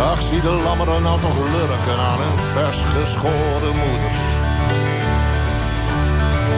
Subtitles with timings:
[0.00, 4.22] Ach, zie de lammeren nou toch lurken aan hun vers geschoren moeders.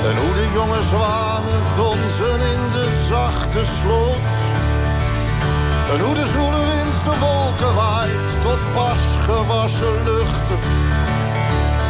[0.09, 4.29] En hoe de jonge zwanen donzen in de zachte sloot.
[5.93, 10.59] En hoe de zoele wind de wolken waait tot pas gewassen luchten.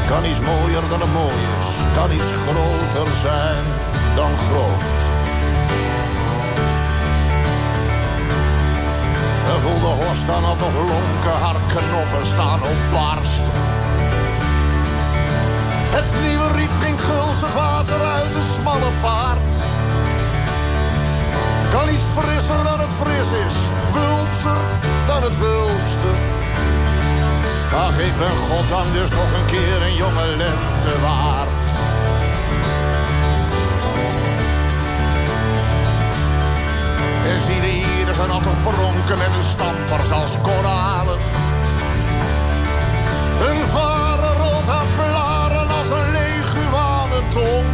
[0.08, 3.64] Kan iets mooier dan het mooi is, kan iets groter zijn
[4.14, 5.09] dan groot.
[9.60, 13.44] En voel de horst dan al toch lonken, haar knoppen staan op barst.
[15.96, 19.56] Het nieuwe riet ging gulzig water uit de smalle vaart.
[21.70, 23.56] Kan iets frisser dan het fris is,
[23.92, 24.62] wulpser
[25.06, 26.10] dan het wulpste.
[27.74, 31.70] Ach, ik ben goddank dus nog een keer een jonge lente waard.
[37.32, 37.79] En zie
[38.20, 41.18] ieren zijn altijd pronken met hun stampers als koralen.
[43.38, 47.66] Hun varen rolt haar blaren als een leguane tong.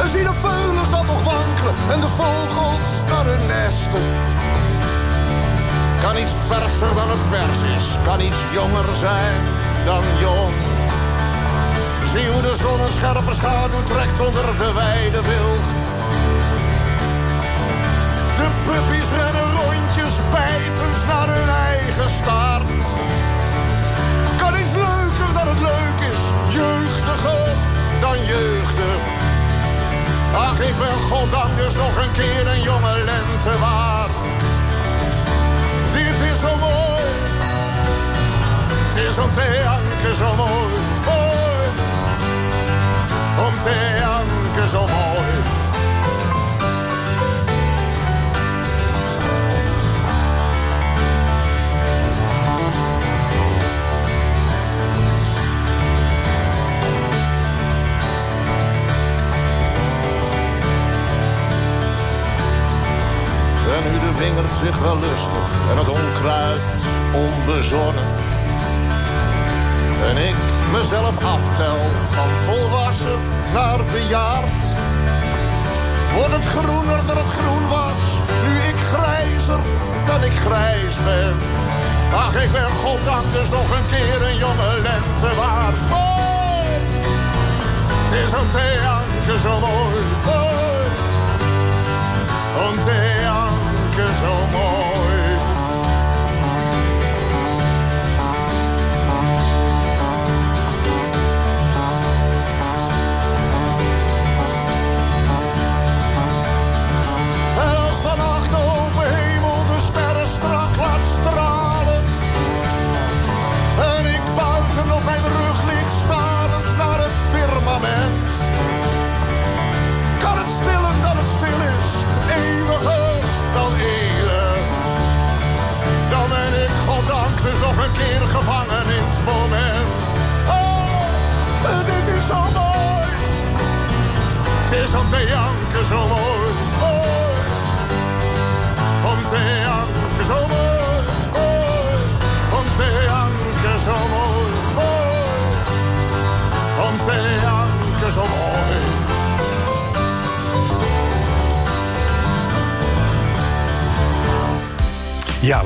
[0.00, 4.06] En zie de veulens dat toch wankelen en de vogels naar hun nesten.
[6.02, 9.40] Kan iets verser dan het vers is, kan iets jonger zijn
[9.84, 10.54] dan jong.
[12.12, 15.89] Zie hoe de zon een scherpe schaduw trekt onder de wijde wild.
[18.70, 22.86] Puppies rennen rondjes bijtend naar hun eigen staart.
[24.40, 26.22] Kan iets leuker dan het leuk is,
[26.54, 27.48] jeugdiger
[28.00, 29.00] dan jeugdig.
[30.34, 34.10] Ach, ik ben goddank dus nog een keer een jonge lente waard.
[35.92, 37.04] Dit is zo mooi,
[38.88, 40.74] het is om te zo mooi.
[41.04, 41.66] mooi.
[43.46, 45.59] Om te janken zo mooi.
[63.84, 66.80] En nu de wingert zich wel lustig en het onkruid
[67.12, 68.08] onbezonnen.
[70.08, 70.36] En ik
[70.72, 71.78] mezelf aftel
[72.10, 73.20] van volwassen
[73.52, 74.64] naar bejaard.
[76.14, 78.02] Wordt het groener dan het groen was,
[78.44, 79.60] nu ik grijzer
[80.06, 81.34] dan ik grijs ben.
[82.14, 85.80] Ach, ik ben goddank dus nog een keer een jonge lente waard.
[85.88, 86.30] Mooi!
[88.02, 89.98] Het is te janken zo mooi.
[90.26, 90.60] mooi.
[92.68, 92.80] Om
[94.20, 94.89] te janken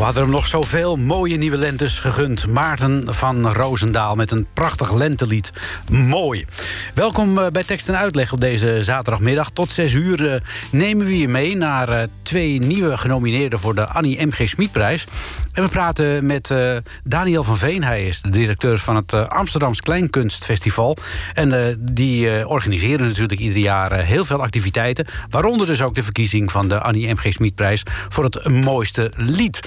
[0.04, 2.46] we hadden hem nog zoveel mooie nieuwe lentes gegund.
[2.46, 5.52] Maarten van Roosendaal met een prachtig lentelied.
[5.90, 6.46] Mooi.
[6.94, 9.50] Welkom eh, bij Tekst en Uitleg op deze zaterdagmiddag.
[9.50, 10.40] Tot 6 uur eh,
[10.70, 13.58] nemen we je mee naar eh, twee nieuwe genomineerden...
[13.58, 14.48] voor de Annie M.G.
[14.48, 15.06] Smitprijs.
[15.54, 17.84] En we praten met eh, Daniel van Veen.
[17.84, 20.96] Hij is de directeur van het eh, Amsterdams Kleinkunstfestival.
[21.34, 25.06] En eh, die organiseren natuurlijk ieder jaar heel veel activiteiten.
[25.30, 27.32] Waaronder dus ook de verkiezing van de Annie M.G.
[27.32, 27.82] Smitprijs...
[28.08, 29.60] voor het mooiste lied.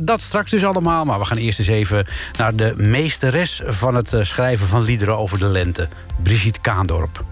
[0.00, 2.06] Dat straks dus allemaal, maar we gaan eerst eens even...
[2.38, 5.88] naar de meesteres van het schrijven van liederen over de lente.
[6.22, 7.24] Brigitte Kaandorp.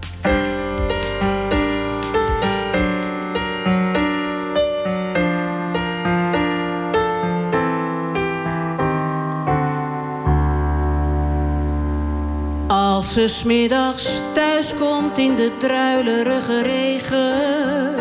[13.15, 17.97] Ze smiddags thuis komt in de druilerige regen.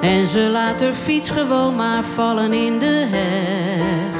[0.00, 4.14] En ze laat haar fiets gewoon maar vallen in de heg.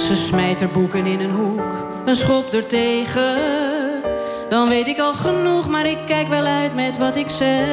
[0.00, 3.38] Ze smijt haar boeken in een hoek, een schop er tegen.
[4.48, 7.66] Dan weet ik al genoeg, maar ik kijk wel uit met wat ik zeg.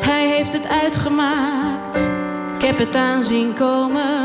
[0.00, 1.98] Hij heeft het uitgemaakt,
[2.54, 4.15] ik heb het aanzien komen.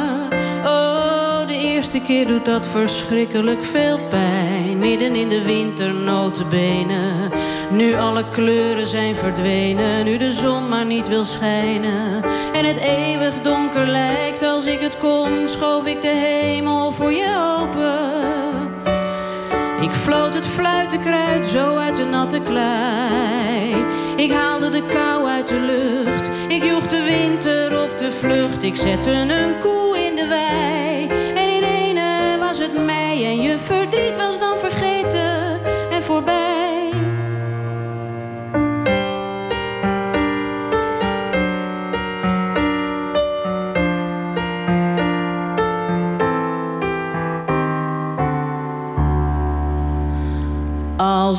[1.93, 4.79] Eerste keer doet dat verschrikkelijk veel pijn.
[4.79, 7.31] Midden in de winter notenbenen.
[7.71, 12.23] Nu alle kleuren zijn verdwenen, nu de zon maar niet wil schijnen.
[12.53, 17.57] En het eeuwig donker lijkt als ik het kon, schoof ik de hemel voor je
[17.59, 18.71] open.
[19.81, 23.85] Ik floot het fluitenkruid zo uit de natte klei.
[24.15, 26.29] Ik haalde de kou uit de lucht.
[26.47, 28.63] Ik joeg de winter op de vlucht.
[28.63, 30.90] Ik zette een koe in de wei.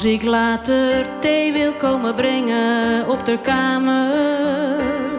[0.02, 4.10] Als ik later thee wil komen brengen op de kamer,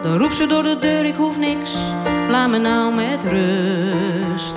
[0.02, 1.74] dan roept ze door de deur: ik hoef niks,
[2.28, 4.56] laat me nou met rust.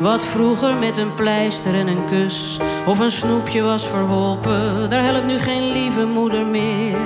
[0.00, 5.26] Wat vroeger met een pleister en een kus of een snoepje was verholpen, daar helpt
[5.26, 6.98] nu geen lieve moeder meer.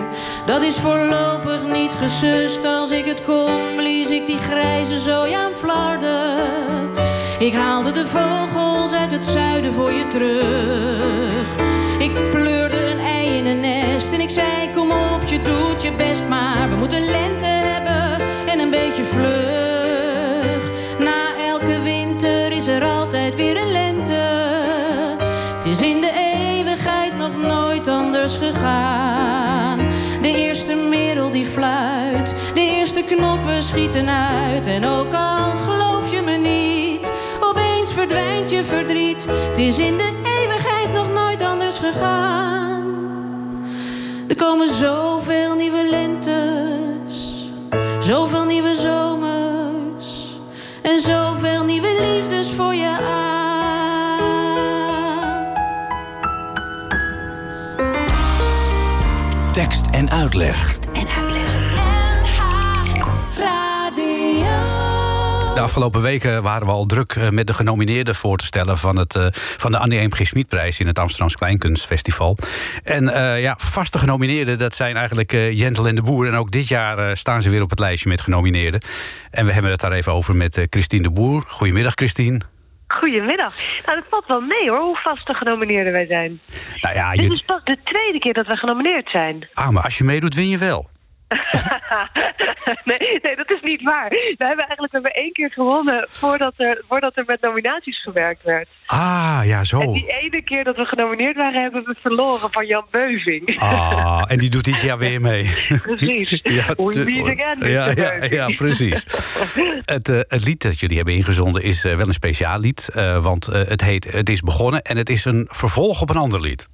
[0.47, 2.65] Dat is voorlopig niet gesust.
[2.65, 6.91] Als ik het kon, blies ik die grijze zooi aan flarden.
[7.39, 11.72] Ik haalde de vogels uit het zuiden voor je terug.
[12.03, 15.93] Ik pleurde een ei in een nest en ik zei: Kom op, je doet je
[15.93, 20.71] best, maar we moeten lente hebben en een beetje vlug.
[20.99, 24.23] Na elke winter is er altijd weer een lente.
[25.55, 29.79] Het is in de eeuwigheid nog nooit anders gegaan.
[30.23, 34.67] De eerste merel die fluit, de eerste knoppen schieten uit.
[34.67, 39.27] En ook al geloof je me niet, opeens verdwijnt je verdriet.
[39.49, 40.22] Het is in de
[44.29, 47.49] Er komen zoveel nieuwe lentes,
[48.01, 50.39] zoveel nieuwe zomers
[50.83, 53.33] en zoveel nieuwe liefdes voor je aan.
[59.53, 60.72] Tekst en uitleg.
[65.55, 68.99] De afgelopen weken waren we al druk eh, met de genomineerden voor te stellen van,
[68.99, 70.13] het, eh, van de Annie M.
[70.13, 70.27] G.
[70.27, 72.37] Schmidprijs in het Amsterdamse Kleinkunstfestival.
[72.85, 76.27] En eh, ja, vaste genomineerden, dat zijn eigenlijk uh, Jentel en de Boer.
[76.27, 78.81] En ook dit jaar staan ze weer op het lijstje met genomineerden.
[79.31, 81.43] En we hebben het daar even over met Christine de Boer.
[81.47, 82.41] Goedemiddag, Christine.
[82.89, 83.55] Goedemiddag.
[83.87, 86.41] Nou, dat valt wel mee hoor, hoe vaste genomineerden wij zijn.
[86.81, 89.49] Nou ja, Dit je, is pas de tweede keer dat we genomineerd zijn.
[89.53, 90.91] ah, maar als je meedoet, win je wel.
[92.91, 94.09] nee, nee, dat is niet waar.
[94.09, 98.69] We hebben eigenlijk maar één keer gewonnen voordat er, voordat er met nominaties gewerkt werd.
[98.87, 99.81] Ah, ja, zo.
[99.81, 103.61] En die ene keer dat we genomineerd waren, hebben we verloren van Jan Beuving.
[103.61, 105.51] Ah, en die doet dit jaar weer mee.
[105.83, 106.41] Precies.
[106.53, 109.05] Ja, We meet again, ja, ja, ja, precies.
[109.85, 112.89] Het, eh, het lied dat jullie hebben ingezonden is eh, wel een speciaal lied.
[112.95, 116.41] eh, want het heet Het is begonnen en het is een vervolg op een ander
[116.41, 116.69] lied.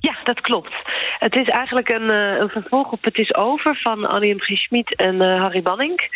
[0.00, 0.74] Ja, dat klopt.
[1.18, 4.38] Het is eigenlijk een, eh, een vervolg op Het is over van Annie M.
[4.38, 6.08] Schmid en eh, Harry Banning.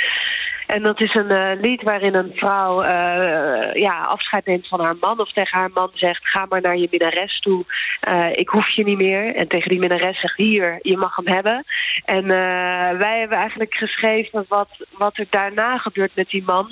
[0.66, 4.96] En dat is een eh, lied waarin een vrouw eh, ja, afscheid neemt van haar
[5.00, 5.20] man.
[5.20, 7.64] Of tegen haar man zegt, ga maar naar je minnares toe.
[8.00, 9.34] Eh, ik hoef je niet meer.
[9.34, 11.64] En tegen die minnares zegt, hier, je mag hem hebben.
[12.04, 12.26] En
[12.98, 14.68] wij hebben eigenlijk geschreven wat,
[14.98, 16.70] wat er daarna gebeurt met die man.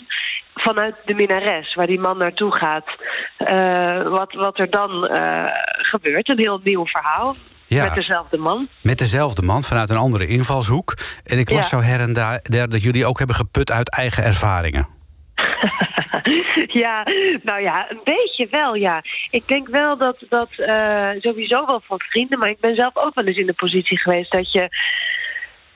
[0.55, 2.87] Vanuit de minnares, waar die man naartoe gaat.
[4.09, 5.09] Wat, wat er dan
[5.65, 6.29] gebeurt.
[6.29, 7.35] Een heel nieuw verhaal.
[7.75, 7.85] Ja.
[7.85, 8.69] Met dezelfde man.
[8.83, 10.95] Met dezelfde man vanuit een andere invalshoek.
[11.25, 11.79] En ik las Ja.
[11.79, 14.87] zo her en daar der dat jullie ook hebben geput uit eigen ervaringen.
[16.85, 17.07] ja,
[17.43, 19.03] nou ja, een beetje wel, ja.
[19.31, 23.15] Ik denk wel dat dat eh, sowieso wel van vrienden, maar ik ben zelf ook
[23.15, 24.69] wel eens in de positie geweest dat je.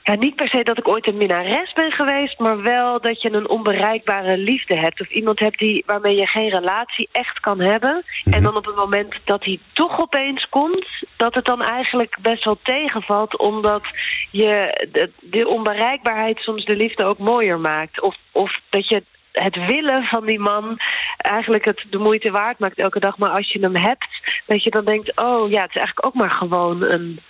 [0.07, 3.33] Ja, niet per se dat ik ooit een minnares ben geweest, maar wel dat je
[3.33, 5.01] een onbereikbare liefde hebt.
[5.01, 8.03] Of iemand hebt die, waarmee je geen relatie echt kan hebben.
[8.25, 10.87] En dan op het moment dat hij toch opeens komt,
[11.17, 13.39] dat het dan eigenlijk best wel tegenvalt.
[13.39, 13.83] Omdat
[14.31, 18.01] je de, de onbereikbaarheid soms de liefde ook mooier maakt.
[18.01, 20.77] Of, of dat je het willen van die man
[21.17, 23.19] eigenlijk het de moeite waard maakt elke dag.
[23.19, 26.15] Maar als je hem hebt, dat je dan denkt: oh ja, het is eigenlijk ook
[26.15, 27.21] maar gewoon een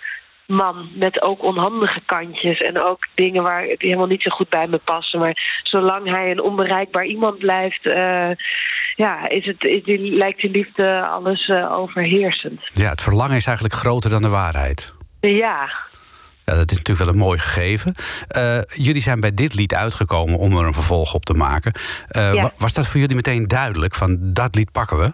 [0.47, 4.67] man met ook onhandige kantjes en ook dingen waar die helemaal niet zo goed bij
[4.67, 5.19] me passen.
[5.19, 8.29] Maar zolang hij een onbereikbaar iemand blijft, eh,
[8.95, 12.61] ja, is het, is die, lijkt die liefde alles eh, overheersend.
[12.65, 14.95] Ja, het verlangen is eigenlijk groter dan de waarheid.
[15.19, 15.71] Ja,
[16.45, 17.95] Ja, dat is natuurlijk wel een mooi gegeven.
[18.27, 21.73] Eh, jullie zijn bij dit lied uitgekomen om er een vervolg op te maken.
[22.07, 22.51] Ja.
[22.57, 23.95] Was dat voor jullie meteen duidelijk?
[23.95, 25.13] Van dat lied pakken we?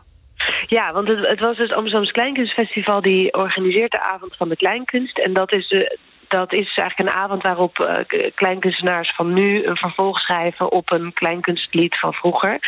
[0.68, 5.18] Ja, want het, het was dus Amsterdams Kleinkunstfestival die organiseert de avond van de kleinkunst.
[5.18, 5.90] En dat is, eh,
[6.28, 11.14] dat is eigenlijk een avond waarop eh, kleinkunstenaars van nu een vervolg schrijven op een
[11.14, 12.60] kleinkunstlied van vroeger.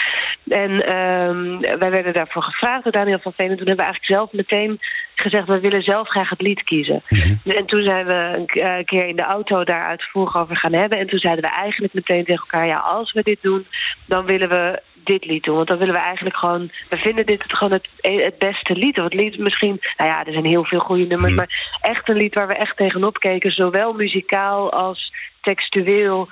[0.47, 3.49] En ehm, wij werden daarvoor gevraagd door Daniel van Veen.
[3.49, 4.79] En toen hebben we eigenlijk zelf meteen
[5.21, 7.01] gezegd, we willen zelf graag het lied kiezen.
[7.45, 10.97] En toen zijn we een eh, keer in de auto daar uitvoerig over gaan hebben.
[10.97, 13.65] En toen zeiden we eigenlijk meteen tegen elkaar, ja, als we dit doen,
[14.05, 15.55] dan willen we dit lied doen.
[15.55, 16.69] Want dan willen we eigenlijk gewoon...
[16.89, 18.97] We vinden dit het gewoon het, het beste lied.
[18.97, 19.79] Of het lied misschien...
[19.97, 21.33] Nou ja, er zijn heel veel goede nummers.
[21.35, 23.51] Maar echt een lied waar we echt tegenop keken.
[23.51, 26.29] Zowel muzikaal als textueel.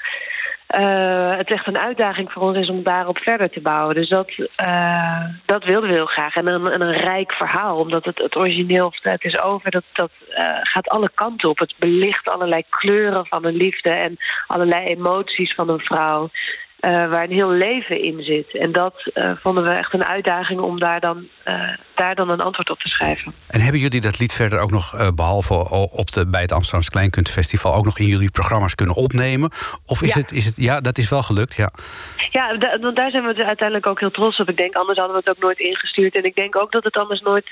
[0.67, 3.95] Eh, het echt een uitdaging voor ons is om daarop verder te bouwen.
[3.95, 6.35] Dus dat, eh, dat wilden we heel graag.
[6.35, 7.77] En een, en een rijk verhaal.
[7.77, 9.71] Omdat het, het origineel het is over...
[9.71, 11.59] dat, dat eh, gaat alle kanten op.
[11.59, 13.89] Het belicht allerlei kleuren van een liefde...
[13.89, 14.17] en
[14.47, 16.29] allerlei emoties van een vrouw
[16.83, 18.55] eh, waar een heel leven in zit.
[18.57, 22.41] En dat eh, vonden we echt een uitdaging om daar dan, eh, daar dan een
[22.41, 23.33] antwoord op te schrijven.
[23.47, 25.53] En hebben jullie dat lied verder ook nog, eh, behalve
[25.91, 29.51] op de, bij het Amsterdamse Kleinkunstfestival, ook nog in jullie programma's kunnen opnemen?
[29.85, 30.19] Of is, Ja.
[30.19, 30.55] het, is het.
[30.57, 31.69] Ja, dat is wel gelukt, ja.
[32.31, 34.49] Ja, want daar zijn we dus uiteindelijk ook heel trots op.
[34.49, 36.15] Ik denk, anders hadden we het ook nooit ingestuurd.
[36.15, 37.49] En ik denk ook dat het anders nooit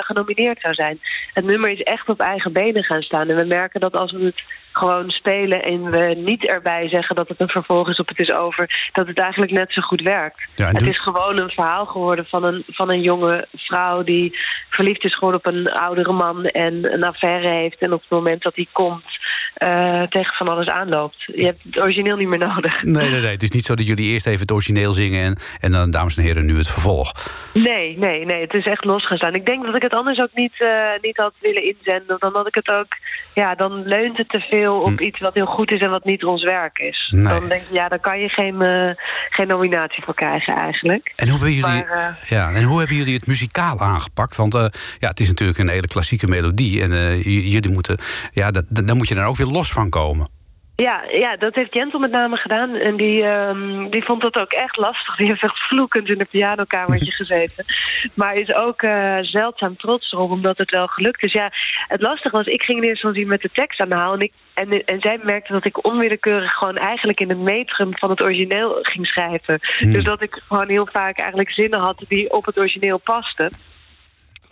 [0.00, 1.00] genomineerd zou zijn.
[1.32, 3.28] Het nummer is echt op eigen benen gaan staan.
[3.28, 4.42] En we merken dat als we het
[4.76, 8.32] gewoon spelen en we niet erbij zeggen dat het een vervolg is op het is
[8.32, 10.42] over, dat het eigenlijk net zo goed werkt.
[10.54, 14.38] Ja, het is gewoon een verhaal geworden van een, van een jonge vrouw die
[14.70, 17.78] verliefd is geworden op een oudere man en een affaire heeft.
[17.78, 19.18] En op het moment dat hij komt,
[19.54, 21.22] eh, tegen van alles aanloopt.
[21.34, 22.82] Je hebt het origineel niet meer nodig.
[22.82, 23.30] Nee, nee, nee.
[23.30, 26.16] Het is niet zo dat jullie eerst even het origineel zingen en, en dan, dames
[26.16, 27.12] en heren, nu het vervolg.
[27.52, 28.40] Nee, nee, nee.
[28.40, 29.34] Het is echt losgestaan.
[29.34, 30.68] Ik denk dat ik het anders ook niet, eh,
[31.00, 32.16] niet had willen inzenden.
[32.18, 32.86] Dan had ik het ook...
[33.34, 36.24] Ja, dan leunt het te veel op iets wat heel goed is en wat niet
[36.24, 37.08] ons werk is.
[37.10, 37.16] Hm.
[37.16, 37.38] Nee.
[37.38, 38.90] Dan denk ik, ja, daar kan je geen, eh,
[39.30, 41.12] geen nominatie voor krijgen eigenlijk.
[41.16, 44.36] En hoe, hebben jullie, Maar, eh, ja, en hoe hebben jullie het muzikaal aangepakt?
[44.36, 44.66] Want eh,
[44.98, 46.82] ja, het is natuurlijk een hele klassieke melodie.
[46.82, 47.98] En jullie moeten,
[48.32, 50.35] ja, dat, dan moet je er ook weer los van komen.
[50.76, 52.74] Ja, ja, dat heeft Jentel met name gedaan.
[52.74, 55.16] En die, ehm, die vond dat ook echt lastig.
[55.16, 57.64] Die heeft echt vloekend in een pianokamertje gezeten.
[58.14, 61.32] Maar is ook eh, zeldzaam trots erop, omdat het wel gelukt is.
[61.32, 61.50] Ja,
[61.88, 64.12] het lastige was, ik ging in eerste instantie met de tekst aan de haal.
[64.12, 68.10] En, ik, en, en zij merkte dat ik onwillekeurig gewoon eigenlijk in het metrum van
[68.10, 69.58] het origineel ging schrijven.
[69.78, 73.50] Dus dat ik gewoon heel vaak eigenlijk zinnen had die op het origineel pasten.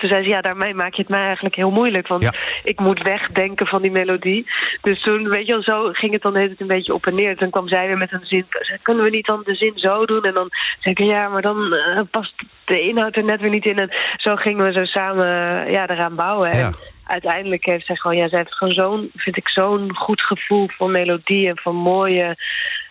[0.04, 2.08] Toen zei ze, ja, daarmee maak je het mij eigenlijk heel moeilijk.
[2.08, 2.32] Want Ja.
[2.62, 4.46] ik moet wegdenken van die melodie.
[4.82, 7.36] Dus toen, weet je wel, zo ging het dan tijd een beetje op en neer.
[7.36, 8.46] Toen kwam zij weer met een zin.
[8.82, 10.24] Kunnen we niet dan de zin zo doen?
[10.24, 10.48] En dan
[10.80, 12.34] zei ik, ja, maar dan eh, past
[12.64, 13.78] de inhoud er net weer niet in.
[13.78, 16.56] En zo gingen we zo samen eh, ja, eraan bouwen.
[16.56, 16.64] Ja.
[16.66, 16.72] En
[17.04, 20.90] uiteindelijk heeft zij gewoon, ja, zij heeft gewoon zo'n, vind ik, zo'n goed gevoel voor
[20.90, 22.36] melodie en van mooie,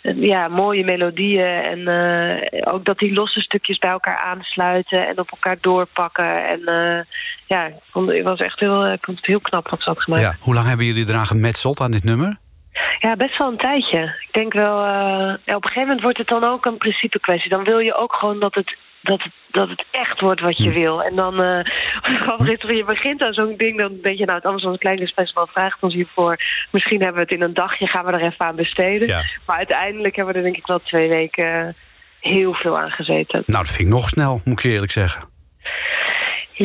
[0.01, 1.45] eh, ja, mooie melodieën.
[1.45, 6.47] En eh, ook dat die losse stukjes bij elkaar aansluiten en op elkaar doorpakken.
[6.47, 7.05] En eh,
[7.47, 10.01] ja, ik vond, het was echt heel, ik vond het heel knap wat ze had
[10.01, 10.23] gemaakt.
[10.23, 10.35] Ja.
[10.39, 12.37] Hoe lang hebben jullie eraan gemetseld aan dit nummer?
[12.99, 14.03] Ja, best wel een tijdje.
[14.03, 17.49] Ik denk wel, ja, op een gegeven moment wordt het dan ook een principe kwestie.
[17.49, 20.71] Dan wil je ook gewoon dat het, dat het, dat het echt wordt wat je
[20.71, 21.03] wil.
[21.03, 21.33] En dan,
[22.01, 25.47] grappig is, wanneer je begint aan zo'n ding, dan denk je, nou, het Amsterdamse Kleinkunstfestival
[25.47, 26.39] vraagt ons hiervoor.
[26.71, 29.07] Misschien hebben we het in een dagje, gaan we er even aan besteden.
[29.07, 29.23] Ja.
[29.45, 31.75] Maar uiteindelijk hebben we er denk ik wel twee weken
[32.19, 33.43] heel veel aan gezeten.
[33.45, 35.32] Nou, dat vind ik nog snel, moet ik je eerlijk zeggen.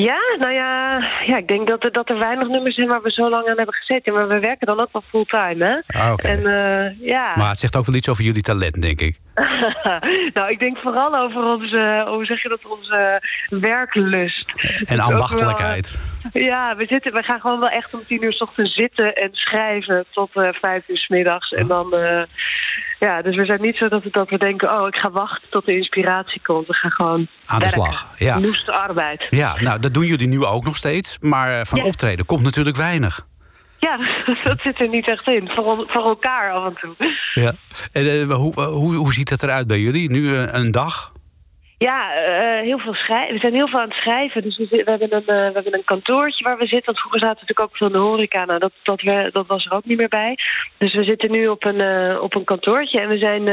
[0.00, 3.12] Ja, nou ja, ja ik denk dat er, dat er weinig nummers zijn waar we
[3.12, 4.12] zo lang aan hebben gezeten.
[4.12, 6.00] Maar we werken dan ook wel fulltime, hè?
[6.00, 6.28] Ah, oké.
[6.28, 7.32] En eh, ja.
[7.36, 9.18] Maar het zegt ook wel iets over jullie talent, denk ik.
[10.34, 14.52] nou, ik denk vooral over onze, hoe zeg je dat, onze werklust.
[14.86, 15.98] En ambachtelijkheid.
[16.32, 19.14] wel- ja, we, zitten, we gaan gewoon wel echt om tien uur s ochtends zitten
[19.14, 21.50] en schrijven tot eh, vijf uur s middags.
[21.50, 22.22] En dan, eh,
[22.98, 25.48] ja, dus we zijn niet zo dat we, dat we denken, oh, ik ga wachten
[25.50, 26.66] tot de inspiratie komt.
[26.66, 27.82] We gaan gewoon Aan de werken.
[27.82, 28.38] slag, ja.
[28.38, 29.26] Noeste arbeid.
[29.30, 31.16] Ja, nou, dat doen jullie nu ook nog steeds.
[31.20, 31.84] Maar eh, van Ja.
[31.84, 33.26] optreden komt natuurlijk weinig.
[33.78, 33.96] Ja,
[34.44, 35.48] dat zit er niet echt in.
[35.54, 36.94] Voor, voor elkaar af en toe.
[37.34, 37.52] Ja.
[37.92, 40.10] En eh, hoe, hoe, hoe ziet het eruit bij jullie?
[40.10, 41.12] Nu eh, een dag?
[41.78, 43.34] Ja, eh, heel veel schrijven.
[43.34, 44.42] We zijn heel veel aan het schrijven.
[44.42, 46.84] Dus we, we, hebben een, eh, we hebben een kantoortje waar we zitten.
[46.84, 48.44] Want vroeger zaten we natuurlijk ook veel in de horeca.
[48.44, 50.38] Nou, dat, dat, we, dat was er ook niet meer bij.
[50.76, 53.00] Dus we zitten nu op een, eh, op een kantoortje.
[53.00, 53.44] En we zijn,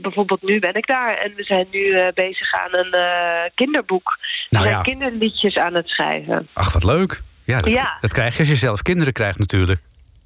[0.00, 1.16] bijvoorbeeld nu ben ik daar.
[1.16, 2.94] En we zijn nu bezig aan een
[3.54, 4.18] kinderboek.
[4.48, 4.82] Nou we ja.
[4.82, 6.48] zijn kinderliedjes aan het schrijven.
[6.52, 7.20] Ach, wat leuk.
[7.44, 7.96] Ja dat, Ja.
[8.00, 9.80] dat krijg je als je zelf kinderen krijgt natuurlijk.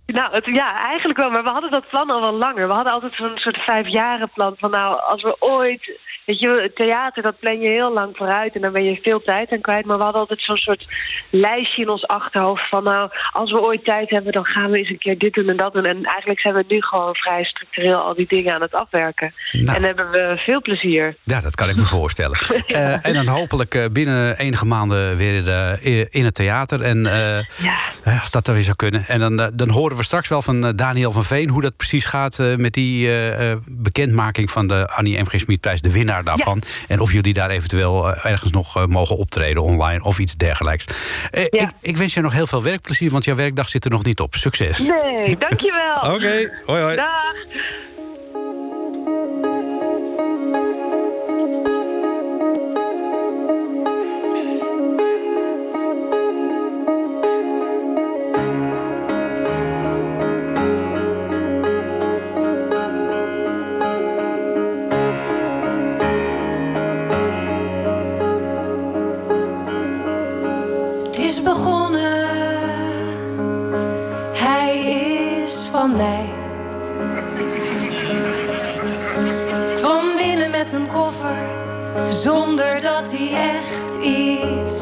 [0.07, 1.31] Nou, het, ja, eigenlijk wel.
[1.31, 2.67] Maar we hadden dat plan al wel langer.
[2.69, 4.71] We hadden altijd zo'n soort vijfjarenplan van...
[4.71, 6.03] nou, als we ooit...
[6.25, 8.55] Weet je, het theater, dat plan je heel lang vooruit...
[8.55, 9.85] en dan ben je veel tijd aan kwijt.
[9.85, 10.87] Maar we hadden altijd zo'n soort
[11.31, 12.85] lijstje in ons achterhoofd van...
[12.85, 15.57] nou, als we ooit tijd hebben, dan gaan we eens een keer dit doen en
[15.57, 15.85] dat doen.
[15.85, 19.35] En eigenlijk zijn we nu gewoon vrij structureel al die dingen aan het afwerken.
[19.53, 19.77] Nou.
[19.77, 21.17] En hebben we veel plezier.
[21.23, 22.39] Ja, dat kan ik me voorstellen.
[22.67, 26.83] Eh, en dan hopelijk eh, binnen enige maanden weer eh, in het theater.
[26.83, 27.45] En eh,
[28.05, 28.21] Ja.
[28.21, 29.05] als dat dan weer zou kunnen.
[29.07, 31.49] En dan, dan horen we straks wel van eh, Daniel van Veen...
[31.49, 35.27] hoe dat precies gaat eh, met die eh, eh, bekendmaking van de Annie M.
[35.27, 35.39] G.
[35.41, 35.81] Smitprijs.
[35.81, 36.63] De winnaar daarvan.
[36.89, 40.85] En of jullie daar eventueel ergens nog mogen optreden online of iets dergelijks.
[41.31, 41.63] Eh, Ja.
[41.63, 44.21] ik, ik wens je nog heel veel werkplezier, want jouw werkdag zit er nog niet
[44.21, 44.35] op.
[44.35, 44.79] Succes.
[44.79, 45.97] Nee, dankjewel.
[46.15, 46.97] Oké, hoi hoi.
[46.97, 47.35] Dag.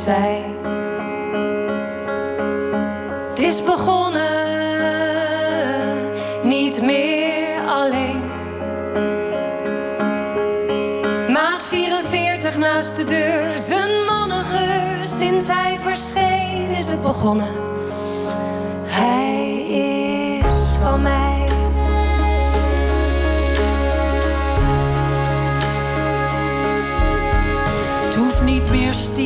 [0.03, 0.45] Zei.
[3.29, 4.21] Het is begonnen,
[6.43, 8.23] niet meer alleen.
[11.29, 15.05] Maat 44 naast de deur, zijn mannengeur.
[15.05, 17.62] Sinds hij verscheen is het begonnen.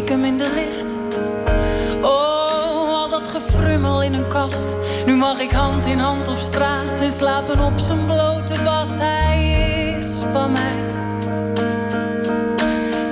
[0.06, 0.98] Stiekem in de lift.
[2.02, 4.76] Oh, al dat gefrummel in een kast.
[5.06, 8.98] Nu mag ik hand in hand op straat en slapen op zijn blote bast.
[8.98, 9.50] Hij
[9.98, 10.76] is van mij.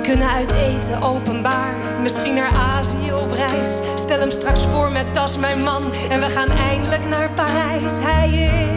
[0.01, 3.79] Kunnen uit eten openbaar, misschien naar Azië op reis.
[3.95, 7.93] Stel hem straks voor met tas mijn man en we gaan eindelijk naar Parijs.
[8.01, 8.29] Hij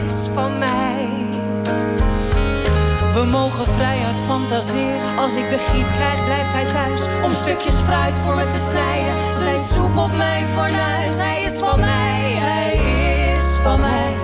[0.04, 1.17] is van mij.
[3.18, 5.18] We mogen vrijuit fantaseren.
[5.18, 7.00] Als ik de griep krijg, blijft hij thuis.
[7.24, 9.34] Om stukjes fruit voor me te snijden.
[9.34, 11.16] Zijn soep op mijn fornuis.
[11.16, 12.72] Hij is van mij, hij
[13.36, 14.14] is van mij.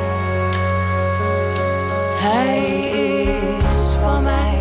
[2.17, 4.59] Hij is van mij.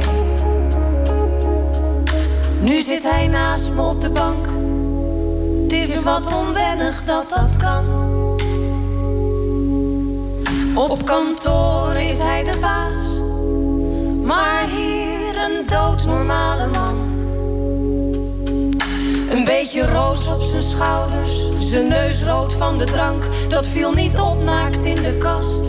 [2.61, 4.45] Nu zit hij naast me op de bank.
[5.61, 7.85] Het is wat onwennig dat dat kan.
[10.75, 13.02] Op kantoor is hij de baas.
[14.23, 17.11] Maar hier een doodnormale man.
[19.29, 21.41] Een beetje roos op zijn schouders.
[21.59, 23.23] Zijn neus rood van de drank.
[23.47, 25.63] Dat viel niet op naakt in de kast.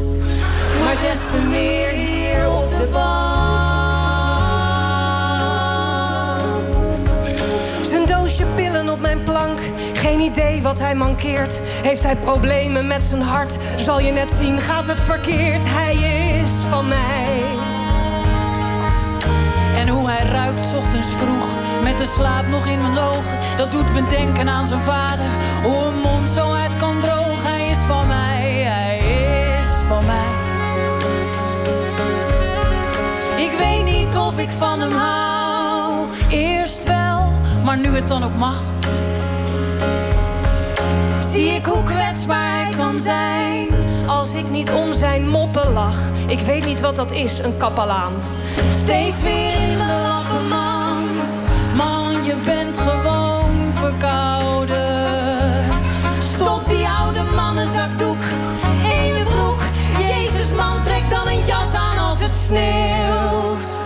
[0.82, 3.34] Maar des te meer hier op de bank.
[7.86, 9.58] Zijn doosje pillen op mijn plank.
[9.92, 11.60] Geen idee wat hij mankeert.
[11.64, 13.56] Heeft hij problemen met zijn hart?
[13.76, 15.64] Zal je net zien, gaat het verkeerd.
[15.66, 15.94] Hij
[16.42, 17.73] is van mij.
[19.84, 21.46] En hoe hij ruikt ochtends vroeg,
[21.82, 23.38] met de slaap nog in mijn ogen.
[23.56, 25.30] Dat doet me denken aan zijn vader.
[25.62, 27.48] Hoe een mond zo uit kan drogen.
[27.48, 28.98] Hij is van mij, hij
[29.60, 30.32] is van mij.
[33.44, 36.06] Ik weet niet of ik van hem hou.
[36.30, 37.32] Eerst wel,
[37.64, 38.62] maar nu het dan ook mag.
[41.20, 43.68] Zie ik hoe kwetsbaar hij kan zijn.
[44.06, 45.98] Als ik niet om zijn moppen lach.
[46.26, 48.12] Ik weet niet wat dat is, een kapelaan.
[48.72, 51.46] Steeds weer in de lappenmand.
[51.76, 55.04] Man, je bent gewoon verkouden.
[56.34, 58.22] Stop die oude mannenzakdoek
[58.82, 59.60] in je broek.
[59.98, 63.83] Jezus man, trek dan een jas aan als het sneeuwt.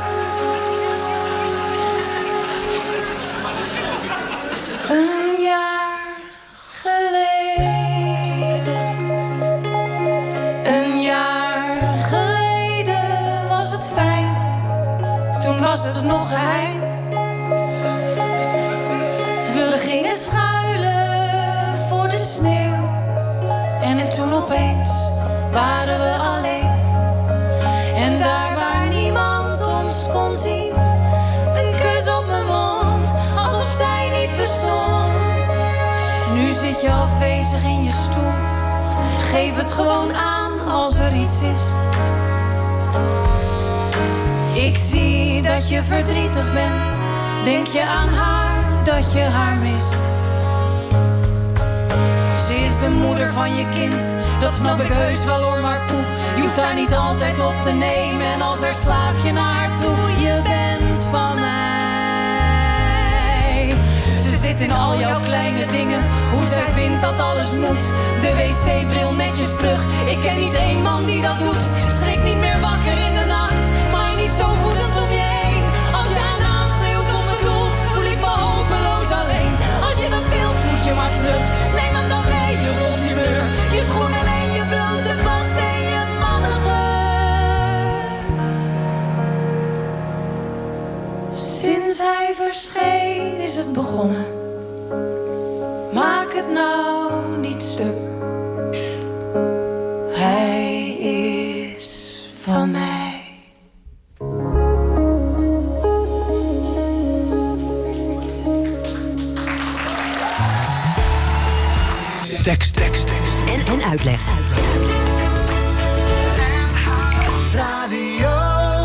[112.48, 113.34] Tekst, tekst, tekst.
[113.46, 114.20] En, en uitleg.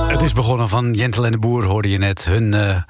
[0.07, 2.25] Het is begonnen van Jentel en de Boer, hoorde je net.
[2.25, 2.81] Hun eh,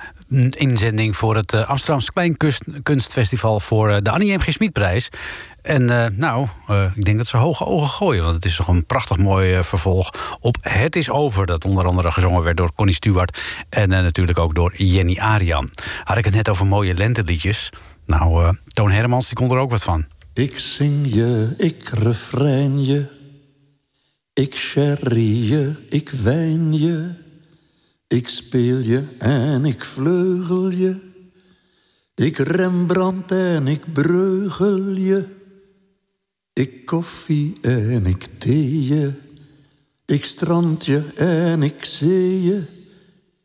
[0.49, 3.59] inzending voor het uh, Amsterdamse Kleinkunstfestival...
[3.59, 4.39] voor eh, de Annie M.
[4.39, 4.51] G.
[4.51, 5.09] Smitprijs.
[5.61, 5.85] En
[6.17, 6.47] nou,
[6.95, 8.23] ik denk dat ze hoge ogen gooien.
[8.23, 11.45] Want het is toch een prachtig mooi vervolg op Het is Over...
[11.45, 13.41] dat onder andere gezongen werd door Connie Stewart...
[13.69, 15.69] en natuurlijk ook door Jenny Arian.
[16.03, 17.69] Had ik het net over mooie lenteliedjes.
[18.05, 20.05] Nou, Toon Hermans, die kon er ook wat van.
[20.33, 23.05] Ik zing je, ik refrein je.
[24.33, 27.09] Ik sherry je, ik wijn je.
[28.07, 30.95] Ik speel je en ik vleugel je.
[32.15, 35.25] Ik Rembrandt en ik breugel je.
[36.53, 39.11] Ik koffie en ik thee je.
[40.05, 42.63] Ik strand je en ik zee je.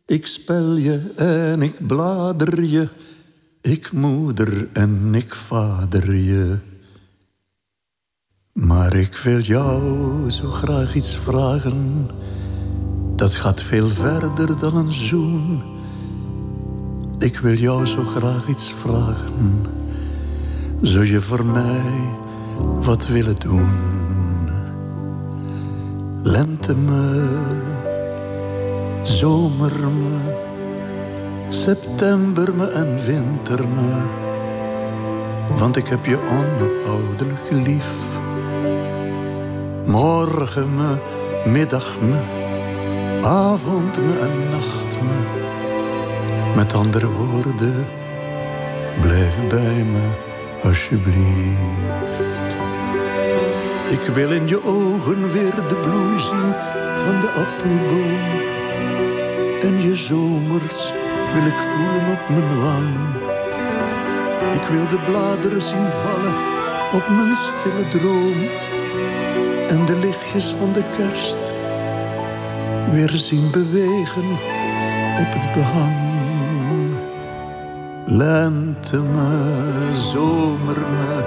[0.07, 2.88] Ik spel je en ik blader je.
[3.61, 6.67] Ik moeder en ik vader je.
[8.61, 12.11] Maar ik wil jou zo graag iets vragen.
[13.16, 15.62] Dat gaat veel verder dan een zoen.
[17.18, 19.62] Ik wil jou zo graag iets vragen.
[20.81, 21.83] Zou je voor mij
[22.61, 23.68] wat willen doen?
[26.23, 27.29] Lente me,
[29.03, 30.16] zomer me,
[31.49, 33.92] september me en winter me.
[35.59, 38.27] Want ik heb je onophoudelijk lief.
[39.85, 40.97] Morgen me,
[41.44, 42.21] middag me,
[43.23, 45.47] avond me en nacht me.
[46.57, 47.87] Met andere woorden,
[49.01, 50.09] blijf bij me
[50.62, 52.07] alsjeblieft.
[53.88, 56.53] Ik wil in je ogen weer de bloei zien
[57.05, 58.27] van de appelboom.
[59.61, 60.92] En je zomers
[61.35, 62.97] wil ik voelen op mijn wang.
[64.55, 66.58] Ik wil de bladeren zien vallen
[66.92, 68.48] op mijn stille droom.
[69.68, 71.53] En de lichtjes van de kerst
[72.90, 74.31] weer zien bewegen
[75.18, 76.07] op het behang.
[78.07, 81.24] Lente me, zomer me,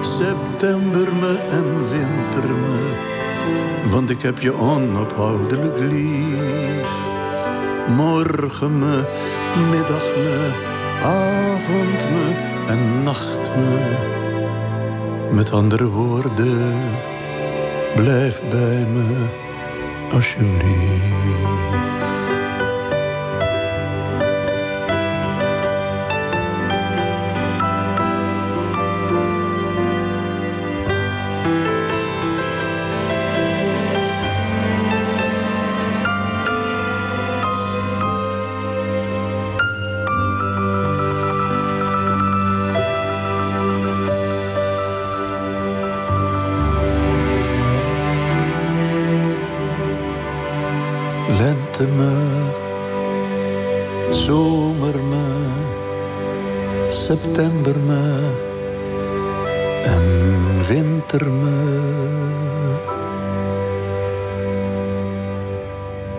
[0.00, 3.10] september me en winter me.
[3.90, 6.90] Want ik heb je onophoudelijk lief.
[7.88, 9.04] Morgen me,
[9.70, 10.50] middag me,
[11.02, 14.11] avond me en nacht me.
[15.32, 16.80] Met andere woorden,
[17.94, 19.28] blijf bij me
[20.10, 22.11] alsjeblieft.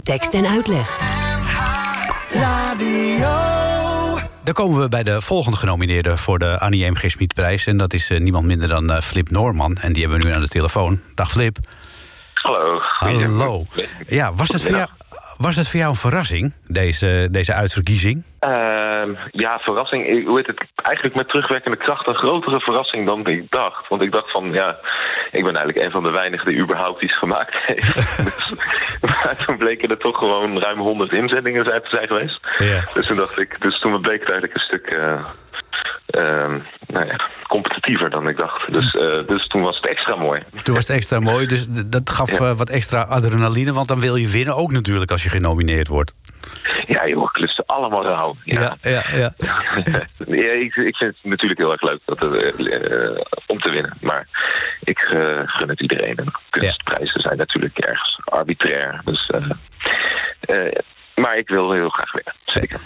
[0.03, 0.99] Tekst en uitleg.
[4.43, 6.95] Dan komen we bij de volgende genomineerde voor de Annie M.
[6.95, 7.09] G.
[7.09, 7.65] Smitprijs.
[7.65, 9.75] En dat is eh, niemand minder dan eh, Flip Noorman.
[9.75, 10.99] En die hebben we nu aan de telefoon.
[11.15, 11.57] Dag Flip.
[12.33, 12.79] Hallo.
[12.97, 13.63] Hallo.
[14.07, 14.87] Ja, was het voor jou,
[15.43, 18.23] was het voor jou een verrassing, deze, deze uitverkiezing?
[18.39, 20.07] Ehm, ja, verrassing.
[20.07, 20.63] Ik- Hoe heet het?
[20.75, 23.87] Eigenlijk met terugwerkende kracht een grotere verrassing dan ik dacht.
[23.87, 24.77] Want ik dacht van, ja,
[25.31, 28.17] ik ben eigenlijk een van de weinigen die überhaupt iets gemaakt heeft.
[28.23, 28.45] dus,
[29.23, 32.47] maar toen bleken er toch gewoon ruim 100 inzendingen zijn te zijn geweest.
[32.57, 32.89] Ja.
[32.93, 35.25] Dus toen dacht ik, dus toen bleek het eigenlijk een stuk, eh,
[36.87, 38.71] nou ja, competitiever dan ik dacht.
[38.71, 40.41] Dus, eh, dus toen was het extra mooi.
[40.63, 43.73] Toen was het extra mooi, dus dat gaf eh, wat extra adrenaline...
[43.73, 46.13] want dan wil je winnen ook natuurlijk als je genomineerd wordt.
[46.85, 48.35] Ja, joh, ze allemaal rauw.
[48.43, 48.77] Ja.
[48.81, 49.33] ja, ja.
[50.27, 53.97] Ja, ik, ik vind het natuurlijk heel erg leuk dat het, eh, om te winnen.
[54.01, 54.27] Maar
[54.83, 54.99] ik
[55.45, 56.15] gun het iedereen.
[56.15, 59.01] En kunstprijzen zijn natuurlijk ergens arbitrair.
[59.03, 59.31] Dus,
[61.15, 62.79] maar ik wil heel graag winnen, zeker.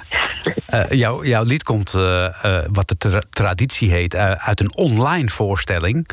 [0.65, 5.29] Eh, jouw, jouw lied komt, eh, eh, wat de tra- traditie heet, uit een online
[5.29, 6.07] voorstelling.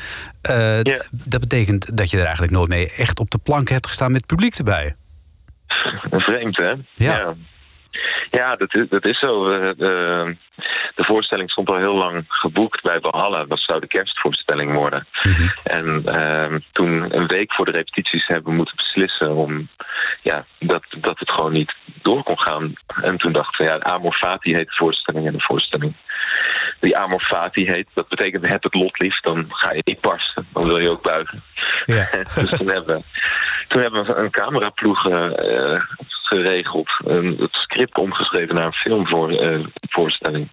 [0.82, 4.12] D- Dat betekent dat je er eigenlijk nooit mee echt op de plank hebt gestaan
[4.12, 4.94] met publiek erbij.
[6.10, 6.68] Vreemd, hè?
[6.70, 6.82] Ja.
[6.94, 7.34] Ja,
[8.58, 9.48] dat, is, dat is zo.
[9.74, 10.36] De,
[10.94, 13.44] de voorstelling stond al heel lang geboekt bij Valhalla.
[13.44, 15.06] Dat zou de kerstvoorstelling worden.
[15.62, 19.68] En ehm, toen, een week voor de repetities, hebben we moeten beslissen om,
[20.22, 22.72] ja, dat, dat het gewoon niet door kon gaan.
[23.02, 25.26] En toen dachten we, ja, Amor Fati heet de voorstelling.
[25.26, 25.94] En de voorstelling
[26.80, 29.20] die Amor Fati heet, dat betekent heb het lot lief.
[29.20, 30.46] Dan ga je niet barsten.
[30.52, 31.42] Dan wil je ook buigen.
[31.84, 32.08] Ja.
[32.34, 33.02] dus toen hebben, we-
[33.68, 35.80] toen hebben we een cameraploeg eh,
[36.26, 36.88] geregeld.
[37.04, 40.48] Een, het script omgeschreven naar een filmvoorstelling.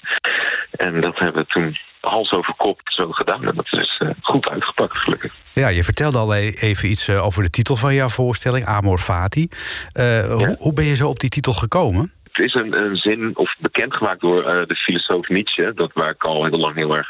[0.71, 3.47] en dat hebben we toen hals over kop zo gedaan.
[3.47, 5.33] En dat is eh, goed uitgepakt, gelukkig.
[5.53, 8.97] Ja, je vertelde al e- even iets eh, over de titel van jouw voorstelling, Amor
[8.97, 9.47] Fati.
[9.91, 12.11] Eh, hoe, hoe ben je zo op die titel gekomen?
[12.31, 16.23] Het is een, een zin, of bekendgemaakt door eh, de filosoof Nietzsche, dat waar ik
[16.23, 17.07] al heel lang heel erg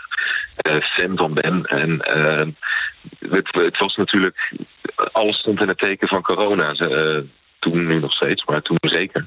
[0.56, 1.65] eh, fan van ben.
[1.65, 2.47] En eh,
[3.32, 4.54] het, het was natuurlijk,
[5.12, 6.74] alles stond in het teken van corona.
[7.62, 9.26] Toen nu nog steeds, maar toen zeker.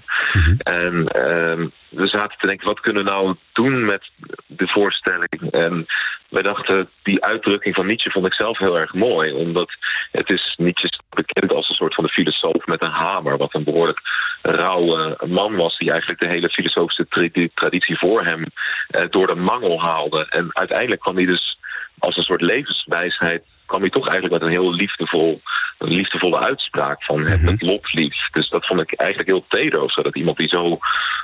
[0.59, 4.11] En ehm, we zaten te denken, wat kunnen we nou doen met
[4.47, 5.51] de voorstelling?
[5.51, 5.87] En
[6.29, 9.33] wij dachten, die uitdrukking van Nietzsche vond ik zelf heel erg mooi.
[9.33, 9.70] Omdat
[10.12, 13.37] het is Nietzsche bekend als een soort van de filosoof met een hamer.
[13.37, 14.01] Wat een behoorlijk
[14.42, 15.79] rauwe man was.
[15.79, 18.44] Die eigenlijk de hele filosofische tra- traditie voor hem
[18.88, 20.27] eh, door de mangel haalde.
[20.29, 21.59] En uiteindelijk kwam hij dus
[21.99, 25.40] als een soort levenswijsheid kwam hij toch eigenlijk met een heel liefdevol,
[25.79, 28.16] een liefdevolle uitspraak van het met lot lief.
[28.31, 30.03] Dus dat vond ik eigenlijk heel teder zo.
[30.03, 30.79] Dat iemand die zo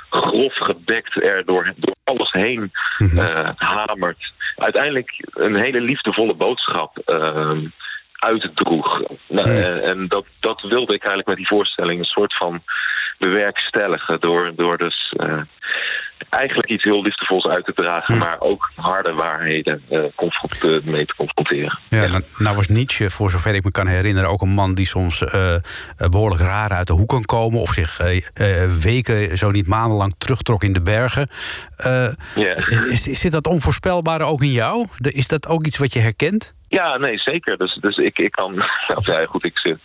[0.09, 4.33] grof gebekt er door, door alles heen eh, hamert.
[4.55, 7.57] Uiteindelijk een hele liefdevolle boodschap eh,
[8.21, 9.01] uitdroeg.
[9.27, 12.61] Nou, eh, en dat, dat wilde ik eigenlijk met die voorstelling een soort van
[13.17, 14.19] bewerkstelligen.
[14.19, 15.41] Door, door dus eh,
[16.29, 21.05] eigenlijk iets heel liefdevols uit te dragen, maar ook harde waarheden eh, confront- eh, mee
[21.05, 21.79] te confronteren.
[21.89, 24.85] Ja, Nou, nou was Nietzsche, voor zover ik me kan herinneren, ook een man die
[24.85, 25.61] soms eh, eh,
[25.97, 27.59] behoorlijk raar uit de hoek kan komen.
[27.59, 27.99] Of zich
[28.81, 31.29] weken, zo niet maandenlang terugtrok in de bergen.
[31.75, 32.07] Eh,
[32.89, 34.87] is, is- zit dat onvoorspelbare ook in jou?
[34.95, 36.53] De- Is dat ook iets wat je herkent?
[36.67, 37.57] Ja, nee, zeker.
[37.57, 38.63] Dus, dus ik, ik kan,
[38.95, 39.77] of ja, goed, ik zit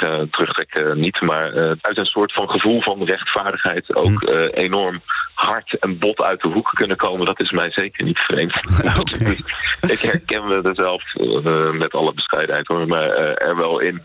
[0.00, 5.00] bergen terugtrekken niet, maar eh, uit een soort van gevoel van rechtvaardigheid ook eh, enorm
[5.34, 8.54] hard en bot uit de hoek kunnen komen, dat is mij zeker niet vreemd.
[9.94, 14.00] Ik herken me er zelf, eh, met alle bescheidenheid hoor, maar eh, er wel in.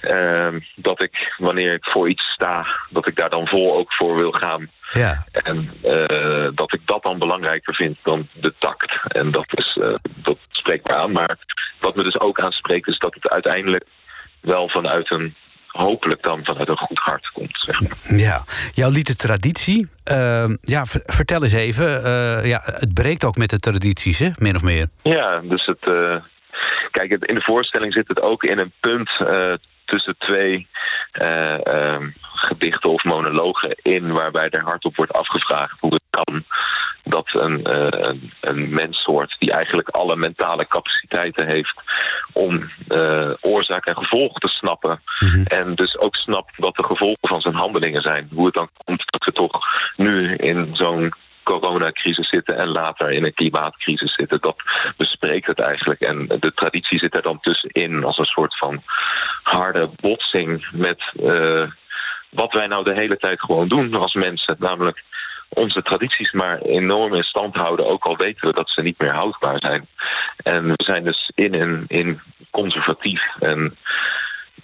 [0.00, 4.16] eh, dat ik, wanneer ik voor iets sta, dat ik daar dan vol ook voor
[4.16, 4.68] wil gaan.
[4.92, 5.24] Ja.
[5.32, 8.92] En eh, dat ik dat dan belangrijker vind dan de tact.
[9.08, 11.12] En dat, is, eh, dat spreekt me aan.
[11.12, 11.36] Maar
[11.80, 13.84] wat me dus ook aanspreekt is dat het uiteindelijk
[14.40, 15.34] wel vanuit een,
[15.66, 17.56] hopelijk dan vanuit een goed hart komt.
[17.60, 18.18] Zeg maar.
[18.18, 19.88] Ja, jouw lied de traditie.
[20.04, 22.04] Eh, ja, ver- vertel eens even.
[22.04, 24.30] eh, ja, het breekt ook met de tradities, hè?
[24.38, 24.86] min of meer.
[25.02, 25.80] Ja, dus het.
[25.80, 26.16] eh,
[26.90, 29.52] kijk, het, in de voorstelling zit het ook in een punt eh,
[29.90, 30.66] tussen twee
[31.12, 36.44] eh, ehm, gedichten of monologen in, waarbij er hardop wordt afgevraagd hoe het kan
[37.04, 41.82] dat een, eh, een, een menssoort die eigenlijk alle mentale capaciteiten heeft
[42.32, 45.00] om eh, oorzaak en gevolg te snappen.
[45.44, 48.28] En dus ook snapt wat de gevolgen van zijn handelingen zijn.
[48.34, 49.60] Hoe het dan komt dat we toch
[49.96, 51.14] nu in zo'n
[51.58, 54.40] coronacrisis zitten en later in een klimaatcrisis zitten.
[54.40, 54.62] Dat
[54.96, 56.00] bespreekt het eigenlijk.
[56.00, 58.82] En de traditie zit er dan tussenin als een soort van
[59.42, 61.70] harde botsing met eh,
[62.28, 64.56] wat wij nou de hele tijd gewoon doen als mensen.
[64.58, 65.02] Namelijk
[65.48, 69.14] onze tradities maar enorm in stand houden, ook al weten we dat ze niet meer
[69.14, 69.86] houdbaar zijn.
[70.36, 73.22] En we zijn dus in en in conservatief.
[73.38, 73.76] En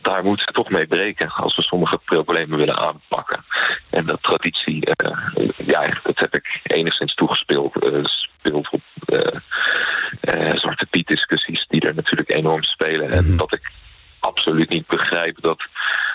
[0.07, 3.45] daar moeten we toch mee breken als we sommige problemen willen aanpakken.
[3.90, 7.83] En dat traditie, eh, ja, dat heb ik enigszins toegespeeld.
[7.83, 13.11] eh, speelt op eh, Zwarte Piet discussies die er natuurlijk enorm spelen.
[13.11, 13.71] En dat ik
[14.21, 15.62] absoluut niet begrijp dat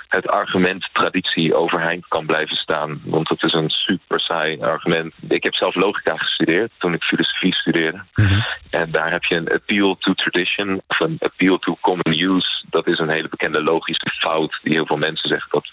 [0.08, 3.02] het argument traditie overeind kan blijven staan.
[3.04, 5.14] Want het is een super saai argument.
[5.30, 8.02] Ik heb zelf logica gestudeerd toen ik filosofie studeerde.
[8.70, 12.61] En daar heb je een appeal to tradition of een appeal to common use.
[12.72, 15.50] Dat is een hele bekende logische fout die heel veel mensen zeggen.
[15.52, 15.68] Dat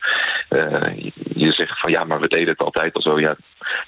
[0.48, 3.20] eh, je zegt van ja, maar we deden het altijd al zo.
[3.20, 3.36] Ja,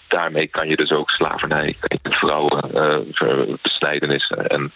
[0.08, 4.72] daarmee kan je dus ook slavernij, vrouwen, uh, besnijdenissen en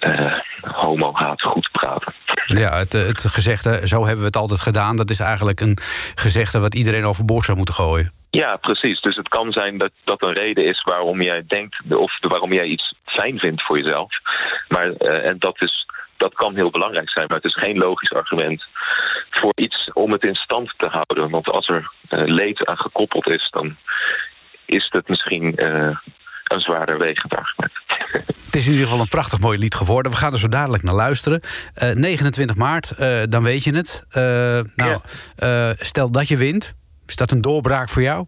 [0.00, 2.12] uh, homo-haat goed praten.
[2.44, 4.96] Ja, het, het gezegde, zo hebben we het altijd gedaan...
[4.96, 5.78] dat is eigenlijk een
[6.14, 8.12] gezegde wat iedereen overboord zou moeten gooien.
[8.30, 9.00] Ja, precies.
[9.00, 11.76] Dus het kan zijn dat dat een reden is waarom jij denkt...
[11.88, 14.12] of waarom jij iets fijn vindt voor jezelf.
[14.68, 15.86] Maar, uh, en dat, is,
[16.20, 18.64] dat kan heel belangrijk zijn, maar het is geen logisch argument...
[19.30, 21.30] voor iets om het in stand te houden.
[21.30, 23.76] Want als er uh, leed aan gekoppeld is, dan
[24.64, 25.54] is het misschien
[26.44, 27.72] een zwaarder wegend argument.
[28.44, 30.12] Het is in ieder geval een prachtig mooi lied geworden.
[30.12, 31.40] We gaan er zo dadelijk naar luisteren.
[31.82, 34.04] Uh, 29 maart, uh, dan weet je het.
[34.76, 35.00] Nou,
[35.36, 35.74] ja.
[35.76, 36.74] stel dat je wint.
[37.10, 38.24] Is dat een doorbraak voor jou?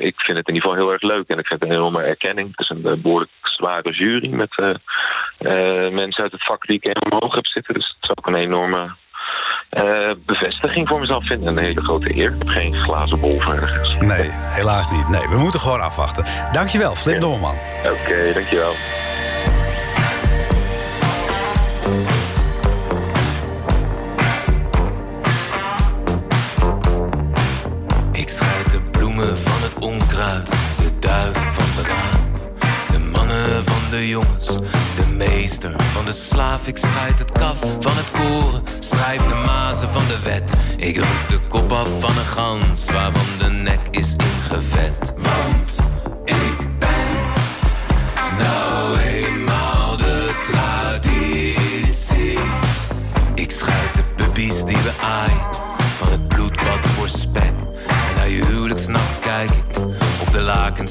[0.00, 1.28] ik vind het in ieder geval heel erg leuk.
[1.28, 2.48] En ik vind het een enorme erkenning.
[2.50, 4.56] Het is een behoorlijk zware jury met
[5.92, 7.74] mensen uit het vak die ik helemaal omhoog heb zitten.
[7.74, 8.90] Dus het is ook een enorme
[9.70, 11.56] uh, bevestiging voor mezelf vinden.
[11.56, 12.32] Een hele grote eer.
[12.32, 13.94] Ik heb geen glazen bol voor ergens.
[14.00, 15.08] Nee, helaas niet.
[15.08, 16.24] Nee, we moeten gewoon afwachten.
[16.52, 17.28] Dankjewel, Flip ja.
[17.28, 18.72] Oké, okay, dankjewel.
[29.80, 30.46] Onkruid,
[30.78, 32.48] de duiven van de raaf,
[32.90, 34.46] de mannen van de jongens,
[34.96, 36.66] de meester van de slaaf.
[36.66, 40.52] Ik scheid het kaf van het koren, schrijf de mazen van de wet.
[40.76, 45.14] Ik ruk de kop af van een gans waarvan de nek is ingevet.
[45.16, 45.95] Want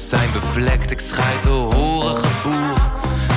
[0.00, 0.90] zijn bevlekt.
[0.90, 2.76] Ik scheid de horige boeren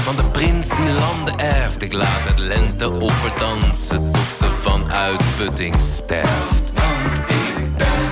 [0.04, 1.82] van de prins die landen erft.
[1.82, 6.74] Ik laat het lenteoffer dansen tot ze van uitputting sterft.
[6.74, 8.12] Want ik ben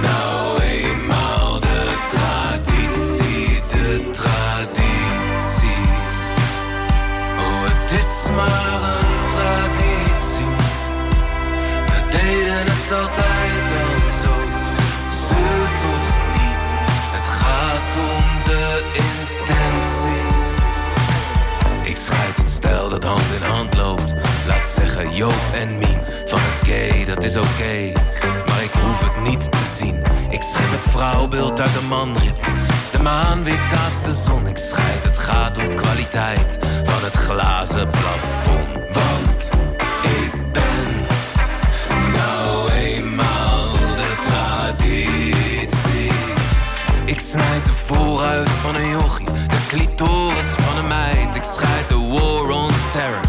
[0.00, 5.84] nou eenmaal de traditie, de traditie.
[7.38, 10.52] Oh, het is maar een traditie.
[11.86, 13.23] We deden het altijd
[27.24, 27.92] is oké.
[28.46, 30.02] Maar ik hoef het niet te zien.
[30.28, 32.36] Ik schep het vrouwbeeld uit de manrib.
[32.92, 34.46] De maan weerkaatst de zon.
[34.46, 38.68] Ik scheid, het gaat om kwaliteit van het glazen plafond.
[38.92, 39.50] Want
[40.02, 41.06] ik ben
[42.12, 46.12] nou eenmaal de traditie.
[47.04, 51.34] Ik snijd de vooruit van een jochie, de clitoris van een meid.
[51.34, 53.23] Ik scheid de war on terror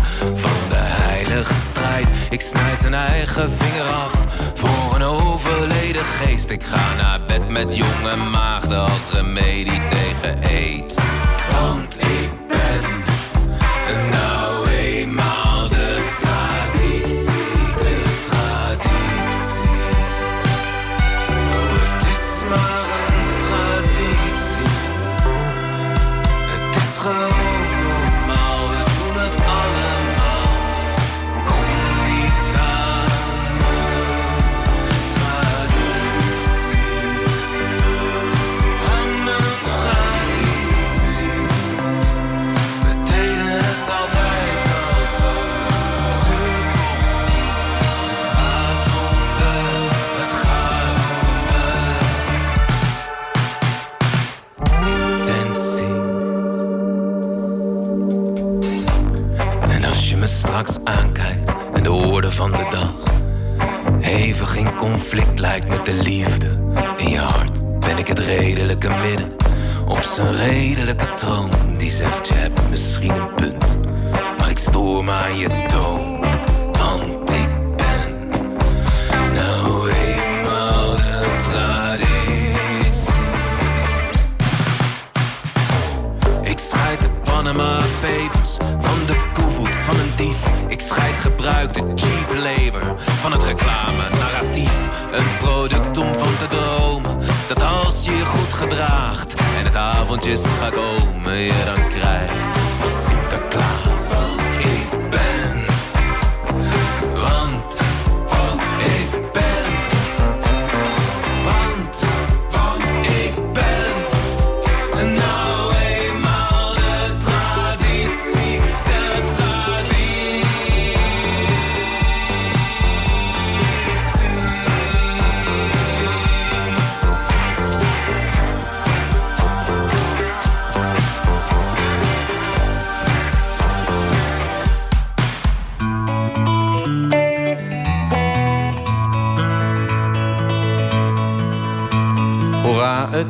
[2.86, 4.14] een eigen vinger af
[4.54, 6.50] voor een overleden geest.
[6.50, 10.96] Ik ga naar bed met jonge maagden als remedie tegen aids.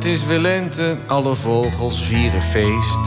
[0.06, 2.98] Is weer lente, alle vogels vieren feest.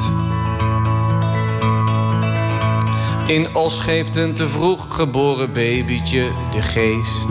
[3.27, 7.29] In Os geeft een te vroeg geboren babytje de geest.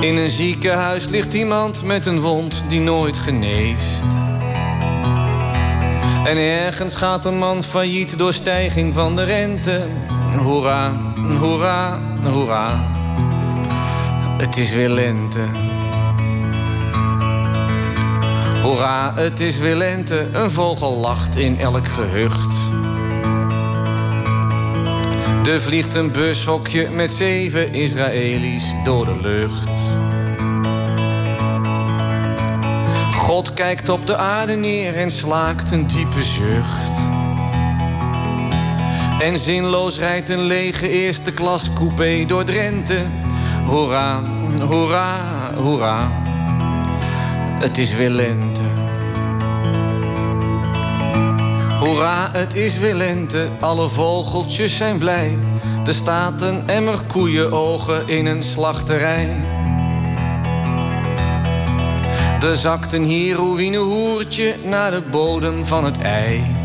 [0.00, 4.06] In een ziekenhuis ligt iemand met een wond die nooit geneest.
[6.24, 9.86] En ergens gaat een man failliet door stijging van de rente.
[10.36, 10.92] Hoera,
[11.38, 12.92] hoera, hoera.
[14.38, 15.67] Het is weer lente.
[18.62, 20.28] Hoera, het is weer lente.
[20.32, 22.56] Een vogel lacht in elk gehucht.
[25.48, 29.68] Er vliegt een bushokje met zeven Israëli's door de lucht.
[33.14, 36.96] God kijkt op de aarde neer en slaakt een diepe zucht.
[39.20, 43.06] En zinloos rijdt een lege eerste klas coupé door Drenthe.
[43.66, 44.22] Hoera,
[44.60, 45.16] hoera,
[45.56, 46.26] hoera.
[47.58, 48.62] Het is weer lente.
[51.78, 53.48] Hoera, het is weer lente.
[53.60, 55.38] Alle vogeltjes zijn blij.
[55.86, 59.36] Er staat een emmer koeienogen in een slachterij.
[62.40, 66.56] Er zakt een heroïnehoertje naar de bodem van het ei.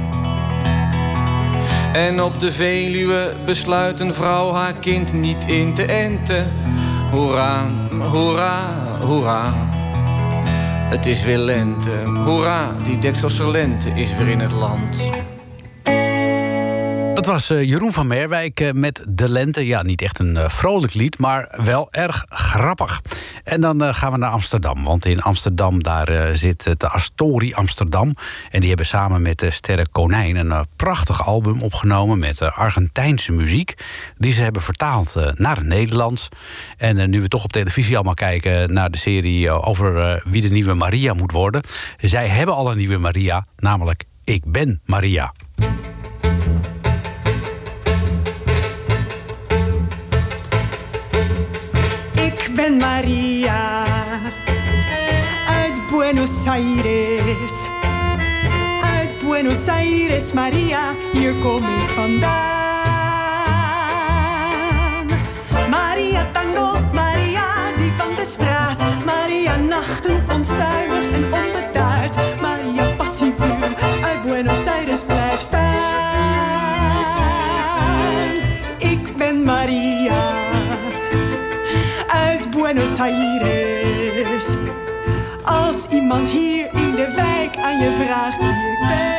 [1.94, 6.52] En op de Veluwe besluit een vrouw haar kind niet in te enten.
[7.12, 7.66] Hoera,
[8.00, 8.68] hoera,
[9.02, 9.73] hoera.
[10.94, 11.92] Het is weer lente.
[12.26, 15.10] Hoera, die dekselse lente is weer in het land.
[17.24, 19.66] Dat was eh, Jeroen van Merwijk eh, met De Lente.
[19.66, 23.02] Ja, niet echt een eh, vrolijk lied, maar wel erg grappig.
[23.44, 24.84] En dan gaan we naar Amsterdam.
[24.84, 28.16] Want in Amsterdam daar zit de Astori Amsterdam.
[28.52, 32.20] En die hebben samen met de Sterre Konijn een prachtig album opgenomen...
[32.20, 33.74] met Argentijnse muziek.
[34.18, 36.30] Die ze hebben vertaald naar het Nederlands.
[36.78, 39.52] En nu we toch op televisie allemaal kijken naar de serie...
[39.52, 41.62] over wie de nieuwe Maria moet worden.
[41.98, 45.34] Zij hebben al een nieuwe Maria, namelijk Ik ben Maria.
[52.64, 53.84] Ben Maria
[55.48, 57.68] uit Buenos Aires.
[58.82, 60.80] Uit Buenos Aires, Maria,
[61.12, 62.32] hier kom ik vandaan.
[65.70, 67.44] Maria Tango, Maria
[67.78, 68.84] die van de straat.
[69.06, 70.24] Maria nachten
[85.44, 89.13] Als iemand hier in de wijk aan je vraagt wie ik ben.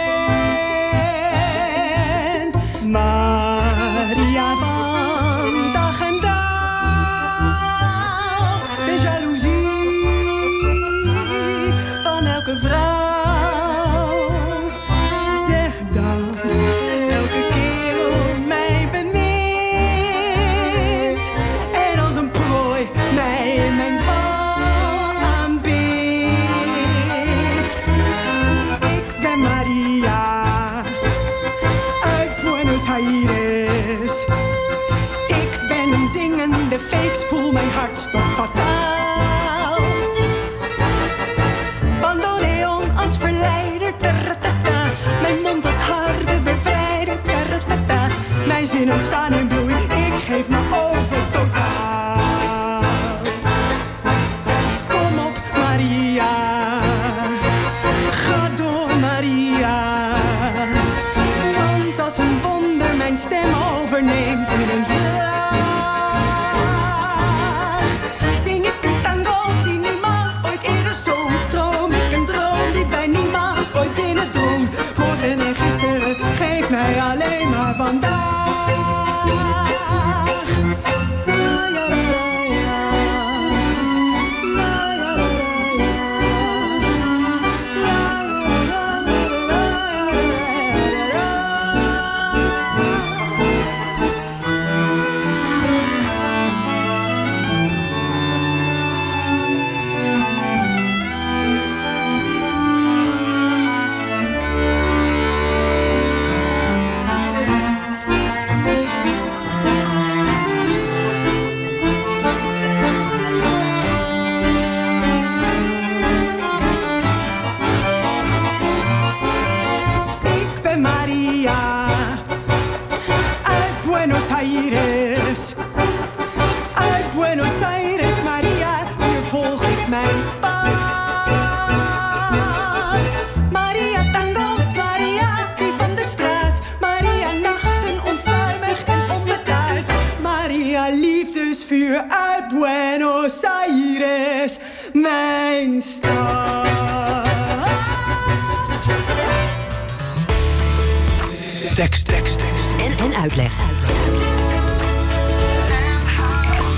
[153.25, 153.53] Uitleg.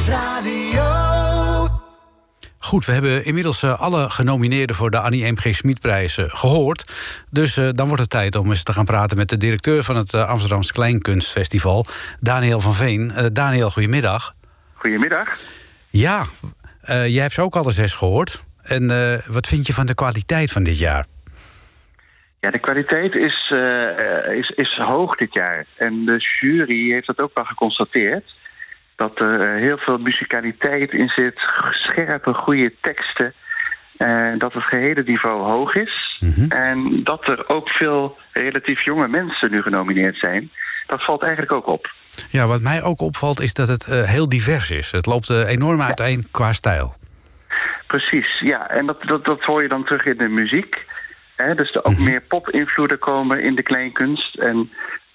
[0.09, 0.85] Radio.
[2.59, 5.37] Goed, we hebben inmiddels eh, alle genomineerden voor de Annie M.
[5.37, 5.55] G.
[5.55, 6.93] Smitprijs eh, gehoord.
[7.31, 9.97] Dus eh, dan wordt het tijd om eens te gaan praten met de directeur van
[9.97, 11.87] het uh, Amsterdamse Kleinkunstfestival,
[12.21, 13.13] Daniel van Veen.
[13.17, 14.33] Uh, Daniel, goedemiddag.
[14.75, 15.39] Goedemiddag.
[15.89, 18.45] Ja, uh, jij hebt ze ook alle zes gehoord.
[18.63, 18.87] En
[19.27, 21.07] wat vind je van de kwaliteit van dit jaar?
[22.47, 23.53] Ja, de kwaliteit is,
[24.31, 25.65] is, is hoog dit jaar.
[25.77, 28.35] En de jury heeft dat ook wel geconstateerd
[28.97, 31.41] dat er heel veel musicaliteit in zit,
[31.71, 33.33] scherpe, goede teksten.
[33.97, 36.19] En dat het gehele niveau hoog is.
[36.21, 36.51] Mm -hmm.
[36.51, 40.51] En dat er ook veel relatief jonge mensen nu genomineerd zijn.
[40.87, 41.91] Dat valt eigenlijk ook op.
[42.31, 44.93] Ja, wat mij ook opvalt is dat het uh, heel divers is.
[44.93, 46.29] Het loopt uh, enorm uiteen ja.
[46.31, 46.95] qua stijl.
[47.87, 48.71] Precies, ja.
[48.71, 50.85] En dat, dat, dat hoor je dan terug in de muziek.
[51.37, 51.55] Hè?
[51.55, 52.05] Dus er ook -hmm.
[52.05, 54.35] meer pop-invloeden komen in de kleinkunst.
[54.35, 54.71] En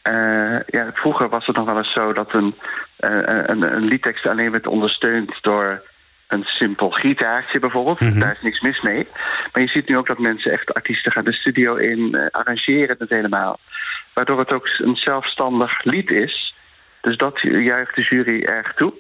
[0.08, 2.56] uh, ja, vroeger was het nog wel eens zo dat een,
[3.00, 5.82] uh, een, een liedtekst alleen werd ondersteund door
[6.28, 8.00] een simpel gitaartje bijvoorbeeld.
[8.00, 8.20] Mm -hmm.
[8.20, 9.08] Daar is niks mis mee.
[9.54, 12.96] Maar je ziet nu ook dat mensen echt artiesten gaan de studio in, uh, arrangeren
[13.00, 13.60] het helemaal.
[14.14, 16.56] Waardoor het ook een zelfstandig lied is.
[17.02, 18.94] Dus dat juicht de jury erg toe.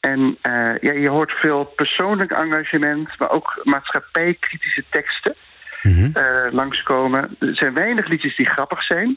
[0.00, 0.38] En
[0.80, 5.34] ja, je hoort veel persoonlijk engagement, maar ook maatschappijkritische teksten
[5.84, 6.54] mm -hmm.
[6.54, 7.36] langskomen.
[7.38, 9.16] Er zijn weinig liedjes die grappig zijn.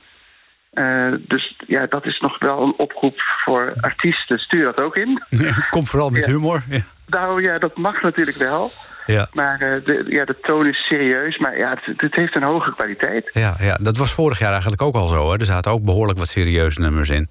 [0.77, 4.37] Uh, dus ja, dat is nog wel een oproep voor artiesten.
[4.37, 5.23] Stuur dat ook in.
[5.69, 6.31] Kom vooral met ja.
[6.31, 6.63] humor.
[6.69, 6.81] Ja.
[7.07, 8.69] Nou ja, dat mag natuurlijk wel.
[9.05, 9.27] Ja.
[9.33, 11.37] Maar uh, de, ja, de toon is serieus.
[11.37, 13.29] Maar ja, het, het, heeft een hoge kwaliteit.
[13.33, 15.31] Ja, ja, dat was vorig jaar eigenlijk ook al zo.
[15.31, 15.37] Hè?
[15.37, 17.27] Er zaten ook behoorlijk wat serieuze nummers in.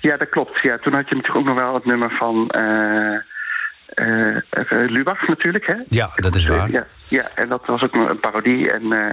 [0.00, 0.62] Ja, dat klopt.
[0.62, 2.54] Ja, toen had je natuurlijk ook nog wel het nummer van...
[2.56, 3.18] Uh,
[4.68, 5.74] Lubach natuurlijk, hè?
[5.88, 6.70] Ja, dat is waar.
[6.70, 9.10] Ja, ja, en dat was ook een parodie en uh,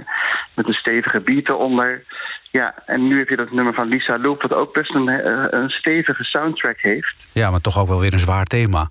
[0.54, 2.04] met een stevige beat eronder.
[2.50, 4.40] Ja, en nu heb je dat nummer van Lisa Loop...
[4.40, 5.08] dat ook best een,
[5.54, 7.16] een stevige soundtrack heeft.
[7.32, 8.88] Ja, maar toch ook wel weer een zwaar thema.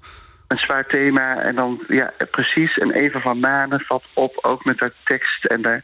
[0.48, 2.78] Een zwaar thema en dan, ja, precies.
[2.78, 5.84] En Eva van Manen valt op, ook met haar tekst en daar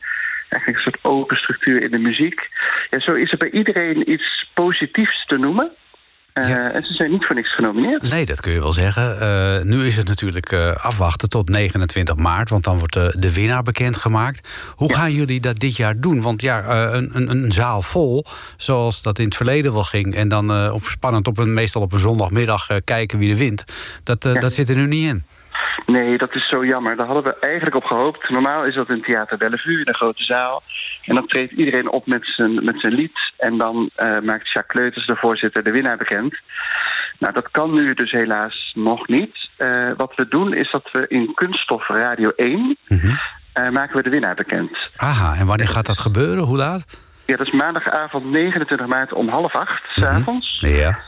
[0.50, 2.50] eigenlijk een soort open structuur in de muziek.
[2.90, 5.72] Ja, zo is er bij iedereen iets positiefs te noemen.
[6.42, 6.72] Uh, ja.
[6.72, 8.02] En ze zijn niet voor niks genomineerd.
[8.02, 9.18] Nee, dat kun je wel zeggen.
[9.22, 13.64] Uh, nu is het natuurlijk uh, afwachten tot 29 maart, want dan wordt de winnaar
[13.64, 14.50] bekendgemaakt.
[14.76, 14.96] Hoe ja.
[14.96, 16.22] gaan jullie dat dit jaar doen?
[16.22, 18.26] Want ja, een, een, een, zaal vol,
[18.58, 21.94] zoals dat in het verleden wel ging, en dan op spannend op een, meestal op
[21.94, 23.64] een zondagmiddag kijken wie er wint,
[24.04, 24.34] dat, ja.
[24.34, 25.24] dat zit er nu niet in.
[25.86, 26.96] Nee, dat is zo jammer.
[26.96, 28.30] Daar hadden we eigenlijk op gehoopt.
[28.30, 30.64] Normaal is dat in Theater Bellevue, in een grote zaal.
[31.06, 33.34] En dan treedt iedereen op met zijn, met zijn lied.
[33.38, 36.36] En dan uh, maakt Jacques Kleuters, de voorzitter, de winnaar bekend.
[37.20, 39.50] Nou, dat kan nu dus helaas nog niet.
[39.58, 42.60] Uh, wat we doen is dat we in Kunststof Radio 1...
[42.60, 43.20] Mm -hmm.
[43.54, 44.90] uh, maken we de winnaar bekend.
[44.96, 46.44] Aha, en wanneer gaat dat gebeuren?
[46.44, 46.86] Hoe laat?
[47.26, 50.14] Ja, dat is maandagavond 29 maart om half acht, mm -hmm.
[50.14, 50.54] s'avonds.
[50.58, 51.00] Ja.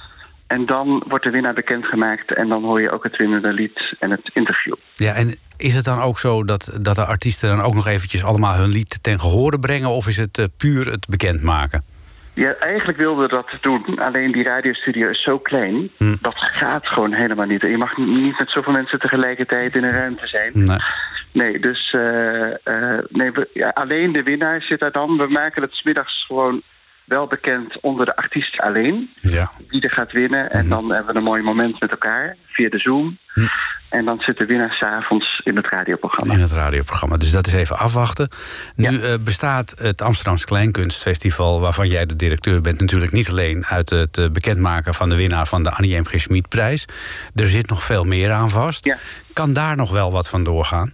[0.54, 4.12] En dan wordt de winnaar bekendgemaakt en dan hoor je ook het winnende lied en
[4.12, 4.74] het interview.
[4.94, 8.24] Ja, en is het dan ook zo dat, dat de artiesten dan ook nog eventjes
[8.24, 9.90] allemaal hun lied ten gehore brengen...
[9.90, 11.84] of is het uh, puur het bekendmaken?
[12.34, 14.00] Ja, eigenlijk wilden we dat doen.
[14.00, 15.90] Alleen die radiostudio is zo klein.
[15.98, 16.16] Hm.
[16.22, 17.62] Dat gaat gewoon helemaal niet.
[17.62, 20.52] Je mag niet met zoveel mensen tegelijkertijd in een ruimte zijn.
[20.54, 20.78] Nee.
[21.32, 22.02] Nee, dus uh,
[22.66, 25.18] uh, nee, we, ja, alleen de winnaar zit daar dan.
[25.18, 26.62] We maken het smiddags gewoon
[27.06, 29.10] wel bekend onder de artiest alleen.
[29.22, 29.52] Ja.
[29.68, 30.52] Wie er gaat winnen.
[30.52, 30.80] En mm -hmm.
[30.80, 33.18] dan hebben we een mooi moment met elkaar via de Zoom.
[33.34, 33.48] Hm.
[33.90, 36.34] En dan zit de winnaar s'avonds in het radioprogramma.
[36.34, 37.18] In het radioprogramma.
[37.18, 38.30] Dus dat is even afwachten.
[38.76, 39.12] Nu ja.
[39.12, 41.60] uh, bestaat het Amsterdamse Kleinkunstfestival...
[41.60, 43.66] waarvan jij de directeur bent natuurlijk niet alleen...
[43.66, 46.06] uit het uh, bekendmaken van de winnaar van de Annie M.
[46.06, 46.20] G.
[46.20, 46.86] Schmid-prijs.
[47.36, 48.86] Er zit nog veel meer aan vast.
[48.86, 48.98] Ja.
[49.34, 50.94] Kan daar nog wel wat van doorgaan?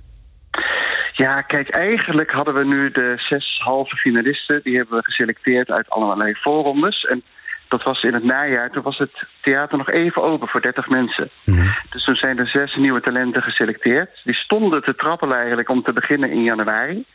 [1.19, 4.59] Ja, kijk, eigenlijk hadden we nu de zes halve finalisten.
[4.63, 7.05] Die hebben we geselecteerd uit allerlei voorrondes.
[7.05, 7.23] En
[7.67, 8.69] dat was in het najaar.
[8.69, 11.29] Toen was het theater nog even open voor 30 mensen.
[11.43, 11.75] Mm-hmm.
[11.89, 14.09] Dus toen zijn er zes nieuwe talenten geselecteerd.
[14.23, 17.05] Die stonden te trappelen eigenlijk om te beginnen in januari.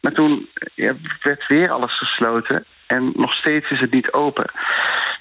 [0.00, 2.64] Maar toen ja, werd weer alles gesloten.
[2.86, 4.50] En nog steeds is het niet open.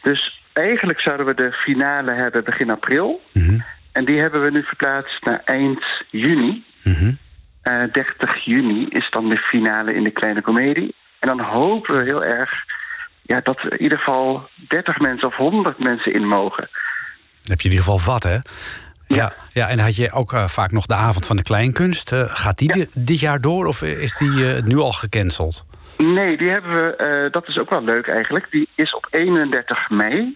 [0.02, 3.22] Dus eigenlijk zouden we de finale hebben begin april.
[3.32, 3.64] Mm-hmm.
[3.92, 6.64] En die hebben we nu verplaatst naar eind juni.
[6.84, 7.10] Uh,
[7.68, 10.96] 30 juni is dan de finale in de Kleine Comedie.
[11.20, 12.52] En dan hopen we heel erg
[13.22, 16.68] ja, dat in ieder geval 30 mensen of 100 mensen in mogen.
[17.42, 18.38] Dan heb je in ieder geval wat, hè?
[19.08, 22.12] Ja, ja, en had je ook uh, vaak nog de avond van de kleinkunst.
[22.12, 22.74] Uh, gaat die ja.
[22.74, 25.66] dit, dit jaar door of is die uh, nu al gecanceld?
[25.98, 28.52] Nee, die hebben we, dat is ook wel leuk eigenlijk.
[28.52, 30.36] Die is op 31 mei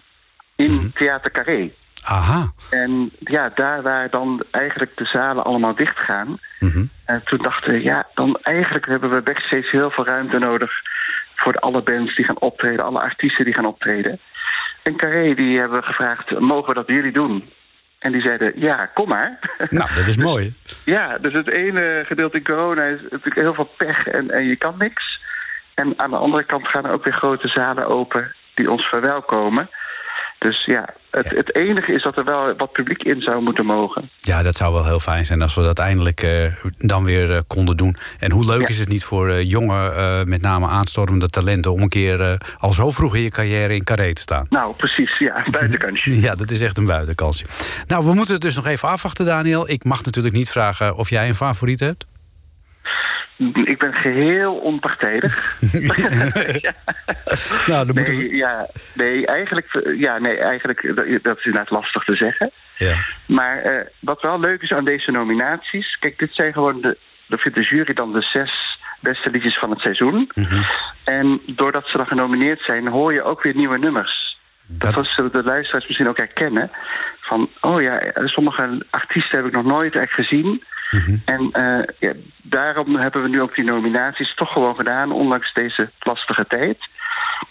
[0.56, 0.92] in mm -hmm.
[0.92, 1.70] Theater Carré.
[2.04, 2.52] Aha.
[2.70, 6.38] En ja, daar waar dan eigenlijk de zalen allemaal dicht gaan...
[6.58, 6.84] Mhm.
[7.04, 10.72] En toen dachten we, ja, dan eigenlijk hebben we backstage heel veel ruimte nodig...
[11.34, 14.18] voor alle bands die gaan optreden, alle artiesten die gaan optreden.
[14.82, 17.50] En Carré, die hebben we gevraagd, mogen we dat jullie doen?
[17.98, 19.38] En die zeiden, ja, kom maar.
[19.70, 20.54] Nou, dat is mooi.
[20.84, 24.56] Ja, dus het ene gedeelte in corona is natuurlijk heel veel pech en, en je
[24.56, 25.20] kan niks.
[25.74, 29.68] En aan de andere kant gaan er ook weer grote zalen open die ons verwelkomen.
[30.42, 34.10] Dus ja, het, het enige is dat er wel wat publiek in zou moeten mogen.
[34.20, 37.40] Ja, dat zou wel heel fijn zijn als we dat eindelijk eh, dan weer eh,
[37.46, 37.96] konden doen.
[38.18, 39.92] En hoe leuk is het niet voor eh, jonge,
[40.24, 41.72] met name aanstormende talenten...
[41.72, 44.46] om een keer al zo vroeg in je carrière in Carré te staan.
[44.48, 46.20] Nou, precies, ja, buitenkansje.
[46.20, 47.44] Ja, dat is echt een buitenkansje.
[47.86, 49.70] Nou, we moeten het dus nog even afwachten, Daniel.
[49.70, 52.04] Ik mag natuurlijk niet vragen of jij een favoriet hebt.
[53.64, 55.60] Ik ben geheel onpartijdig.
[57.66, 62.04] Nou, dan moeten nee, ja, nee, eigenlijk, ja, nee, eigenlijk, dat- dat is inderdaad lastig
[62.04, 62.50] te zeggen.
[62.76, 62.94] Ja.
[63.26, 65.96] Maar eh, wat wel leuk is aan deze nominaties...
[66.00, 66.96] Kijk, dit zijn gewoon de...
[67.26, 70.30] Dan vindt de jury dan de zes beste liedjes van het seizoen.
[71.04, 72.86] En doordat ze dan genomineerd zijn...
[72.88, 74.38] hoor je ook weer nieuwe nummers.
[74.66, 76.70] Dat, was zullen de luisteraars misschien ook herkennen.
[77.20, 80.62] Van, oh ja, sommige artiesten heb ik nog nooit echt gezien.
[81.24, 82.12] En eh, ja,
[82.42, 85.12] daarom hebben we nu ook die nominaties toch gewoon gedaan...
[85.12, 86.78] ondanks deze lastige tijd.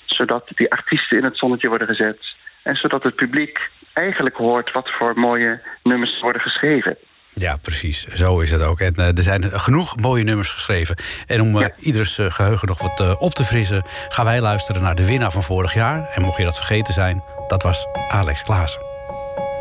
[0.05, 2.35] Zodat die artiesten in het zonnetje worden gezet.
[2.63, 3.59] En zodat het publiek
[3.93, 6.97] eigenlijk hoort wat voor mooie nummers worden geschreven.
[7.33, 8.07] Ja, precies.
[8.07, 8.79] Zo is het ook.
[8.79, 10.95] En eh, er zijn genoeg mooie nummers geschreven.
[11.27, 13.85] En om eh, ieders eh, geheugen nog wat op te frissen...
[14.09, 16.09] gaan wij luisteren naar de winnaar van vorig jaar.
[16.09, 18.81] En mocht je dat vergeten zijn, dat was Alex Klaassen.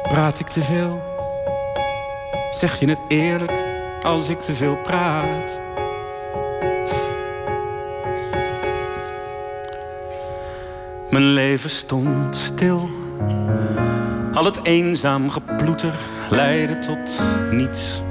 [0.03, 1.09] Praat ik te veel?
[2.51, 3.70] Zeg je het eerlijk
[4.03, 5.61] als ik te veel praat?
[11.11, 12.89] Mijn leven stond stil.
[14.35, 15.95] Al het eenzaam geploeter
[16.31, 18.03] leidde tot niets.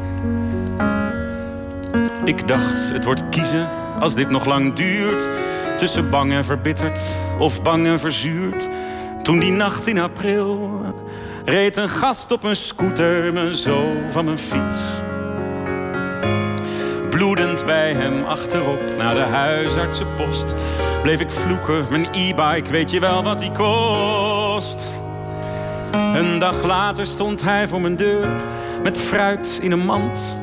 [2.23, 3.67] Ik dacht, het wordt kiezen
[3.99, 5.29] als dit nog lang duurt.
[5.77, 6.99] Tussen bang en verbitterd
[7.39, 8.67] of bang en verzuurd.
[9.23, 10.81] Toen die nacht in april
[11.45, 14.77] reed een gast op een scooter me zo van mijn fiets.
[17.19, 20.55] Bloedend bij hem achterop naar de huisartsenpost.
[21.01, 24.87] Bleef ik vloeken, mijn e-bike, weet je wel wat die kost?
[25.91, 28.29] Een dag later stond hij voor mijn deur
[28.83, 30.37] met fruit in een mand.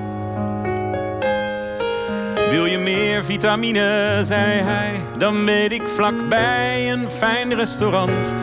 [2.50, 8.34] Wil je meer vitamine, zei hij, dan weet ik vlakbij een fijn restaurant.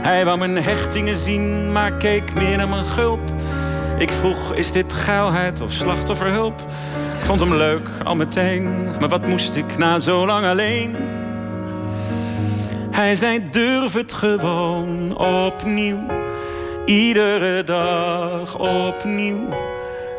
[0.00, 3.30] Hij wou mijn hechtingen zien, maar keek meer naar mijn gulp.
[3.98, 6.60] Ik vroeg, is dit geilheid of slachtofferhulp?
[7.22, 10.96] Ik vond hem leuk, al meteen, maar wat moest ik na zo lang alleen?
[12.90, 16.06] Hij zei, durf het gewoon opnieuw.
[16.84, 19.48] Iedere dag opnieuw.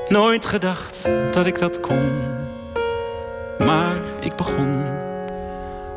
[0.08, 2.12] Nooit gedacht dat ik dat kon.
[3.58, 4.86] Maar ik begon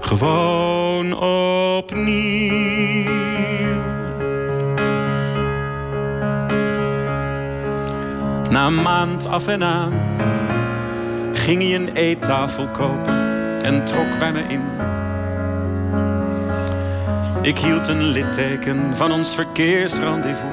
[0.01, 1.19] gewoon
[1.77, 3.11] opnieuw.
[8.51, 9.93] Na maand af en aan
[11.47, 13.15] ging hij een eettafel kopen
[13.63, 14.65] en trok bij me in.
[17.43, 20.51] Ik hield een litteken van ons verkeersrendezvous.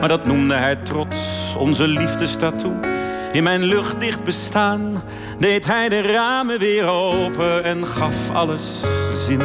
[0.00, 2.80] Maar dat noemde hij trots, onze liefdestatoe.
[3.32, 5.02] In mijn luchtdicht bestaan
[5.38, 8.80] deed hij de ramen weer open en gaf alles
[9.26, 9.42] zin.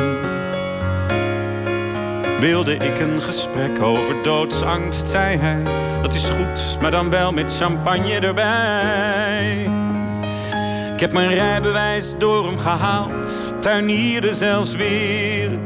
[2.39, 5.63] Wilde ik een gesprek over doodsangst, zei hij.
[6.01, 9.72] Dat is goed, maar dan wel met champagne erbij.
[10.93, 15.59] Ik heb mijn rijbewijs door hem gehaald, tuinierde zelfs weer.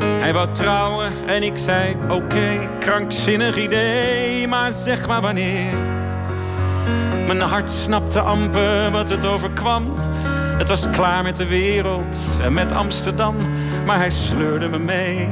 [0.00, 5.74] Hij wou trouwen en ik zei: Oké, krankzinnig idee, maar zeg maar wanneer.
[7.26, 9.94] Mijn hart snapte amper wat het overkwam.
[10.58, 13.34] Het was klaar met de wereld en met Amsterdam,
[13.86, 15.28] maar hij sleurde me mee.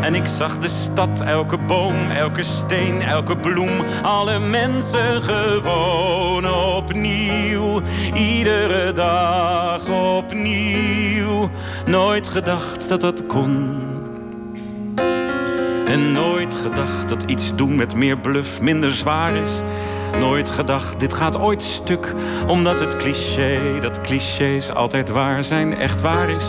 [0.00, 7.80] En ik zag de stad, elke boom, elke steen, elke bloem, alle mensen gewoon opnieuw.
[8.14, 11.50] Iedere dag opnieuw.
[11.86, 13.82] Nooit gedacht dat dat kon.
[15.86, 19.60] En nooit gedacht dat iets doen met meer bluff minder zwaar is.
[20.18, 22.12] Nooit gedacht, dit gaat ooit stuk.
[22.46, 26.44] Omdat het cliché, dat clichés altijd waar zijn, echt waar is.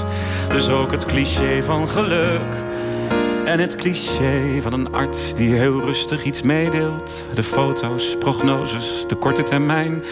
[0.47, 2.65] Dus ook het cliché van geluk.
[3.45, 7.25] En het cliché van een arts die heel rustig iets meedeelt.
[7.33, 10.03] De foto's, prognoses, de korte termijn.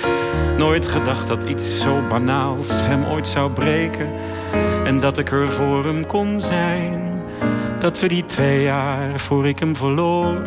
[0.57, 4.13] Nooit gedacht dat iets zo banaals hem ooit zou breken.
[4.85, 7.01] En dat ik er voor hem kon zijn.
[7.79, 10.41] dat we die twee jaar voor ik hem verloor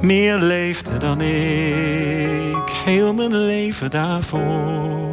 [0.00, 5.08] meer leefden dan ik heel mijn leven daarvoor.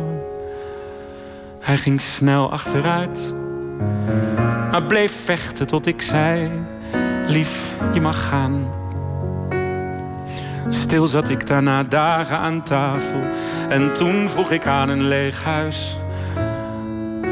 [1.60, 3.34] Hij ging snel achteruit,
[4.72, 6.50] maar bleef vechten tot ik zei:
[7.28, 8.72] Lief, je mag gaan.
[10.70, 13.20] Stil zat ik daarna dagen aan tafel
[13.70, 15.98] en toen vroeg ik aan een leeg huis: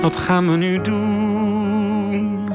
[0.01, 2.53] Wat gaan we nu doen?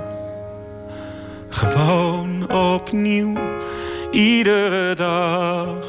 [1.49, 3.38] Gewoon opnieuw,
[4.11, 5.84] iedere dag.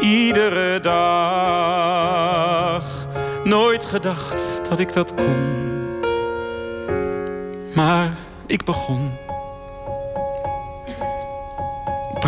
[0.00, 2.08] Iedere dag.
[3.44, 5.56] Nooit gedacht dat ik dat kon.
[7.74, 8.12] Maar
[8.46, 9.27] ik begon.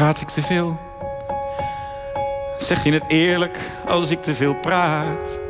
[0.00, 0.80] Praat ik te veel?
[2.58, 5.40] Zeg je het eerlijk als ik te veel praat?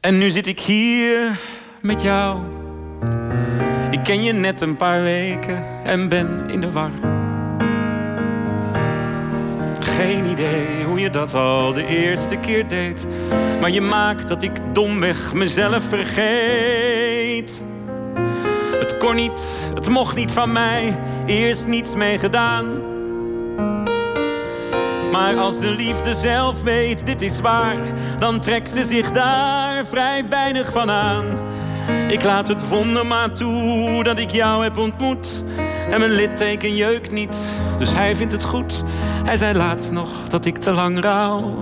[0.00, 1.38] En nu zit ik hier
[1.80, 2.38] met jou.
[3.90, 6.90] Ik ken je net een paar weken en ben in de war.
[9.80, 13.06] Geen idee hoe je dat al de eerste keer deed.
[13.60, 17.62] Maar je maakt dat ik domweg mezelf vergeet.
[18.90, 19.42] Het kon niet,
[19.74, 22.66] het mocht niet van mij, eerst niets mee gedaan.
[25.12, 27.78] Maar als de liefde zelf weet, dit is waar,
[28.18, 31.24] dan trekt ze zich daar vrij weinig van aan.
[32.08, 35.42] Ik laat het wonder maar toe dat ik jou heb ontmoet.
[35.88, 37.36] En mijn litteken jeukt niet,
[37.78, 38.82] dus hij vindt het goed.
[39.24, 41.54] Hij zei laatst nog dat ik te lang rouw.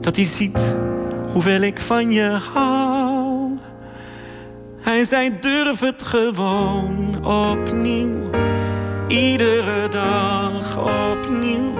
[0.00, 0.74] Dat hij ziet
[1.32, 2.89] hoeveel ik van je hou.
[4.80, 8.30] Hij zei durf het gewoon opnieuw.
[9.08, 11.78] Iedere dag opnieuw.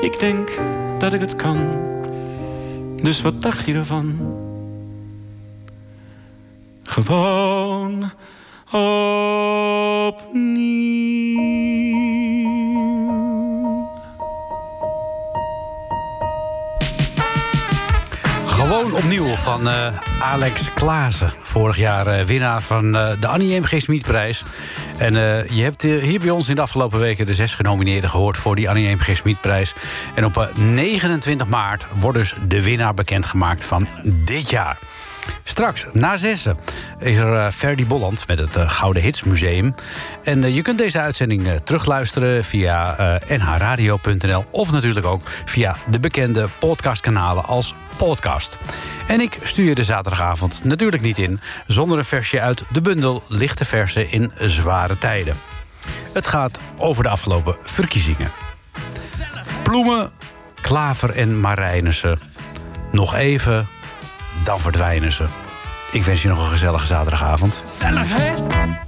[0.00, 0.50] Ik denk
[0.98, 1.58] dat ik het kan.
[3.02, 4.18] Dus wat dacht je ervan?
[6.82, 8.10] Gewoon
[8.72, 10.47] opnieuw.
[18.98, 19.86] Opnieuw van eh,
[20.20, 21.32] Alex Klaassen.
[21.42, 23.80] Vorig jaar eh, winnaar van eh, de Annie M.G.
[23.80, 24.42] Smitprijs.
[24.98, 25.14] En
[25.54, 27.26] je hebt hier bij ons in de afgelopen weken...
[27.26, 29.16] de zes genomineerden gehoord voor die Annie M.G.
[29.16, 29.74] Smitprijs.
[30.14, 34.78] En op eh, 29 maart wordt dus de winnaar bekendgemaakt van dit jaar.
[35.44, 36.56] Straks, na zessen,
[36.98, 39.74] is er eh, Ferdy Bolland met het eh, Gouden Hits Museum.
[40.24, 42.96] En eh, je kunt deze uitzending terugluisteren via
[43.28, 44.44] nhradio.nl...
[44.50, 48.56] of natuurlijk ook via de bekende podcastkanalen als podcast.
[49.06, 51.40] En ik stuur je de zaterdagavond natuurlijk niet in...
[51.66, 55.34] zonder een versje uit de bundel Lichte Versen in Zware Tijden.
[56.12, 58.30] Het gaat over de afgelopen verkiezingen.
[59.62, 60.10] Bloemen,
[60.60, 62.18] klaver en marijnissen.
[62.90, 63.66] Nog even,
[64.44, 65.26] dan verdwijnen ze.
[65.92, 67.62] Ik wens je nog een gezellige zaterdagavond.
[67.66, 68.87] Gezellig,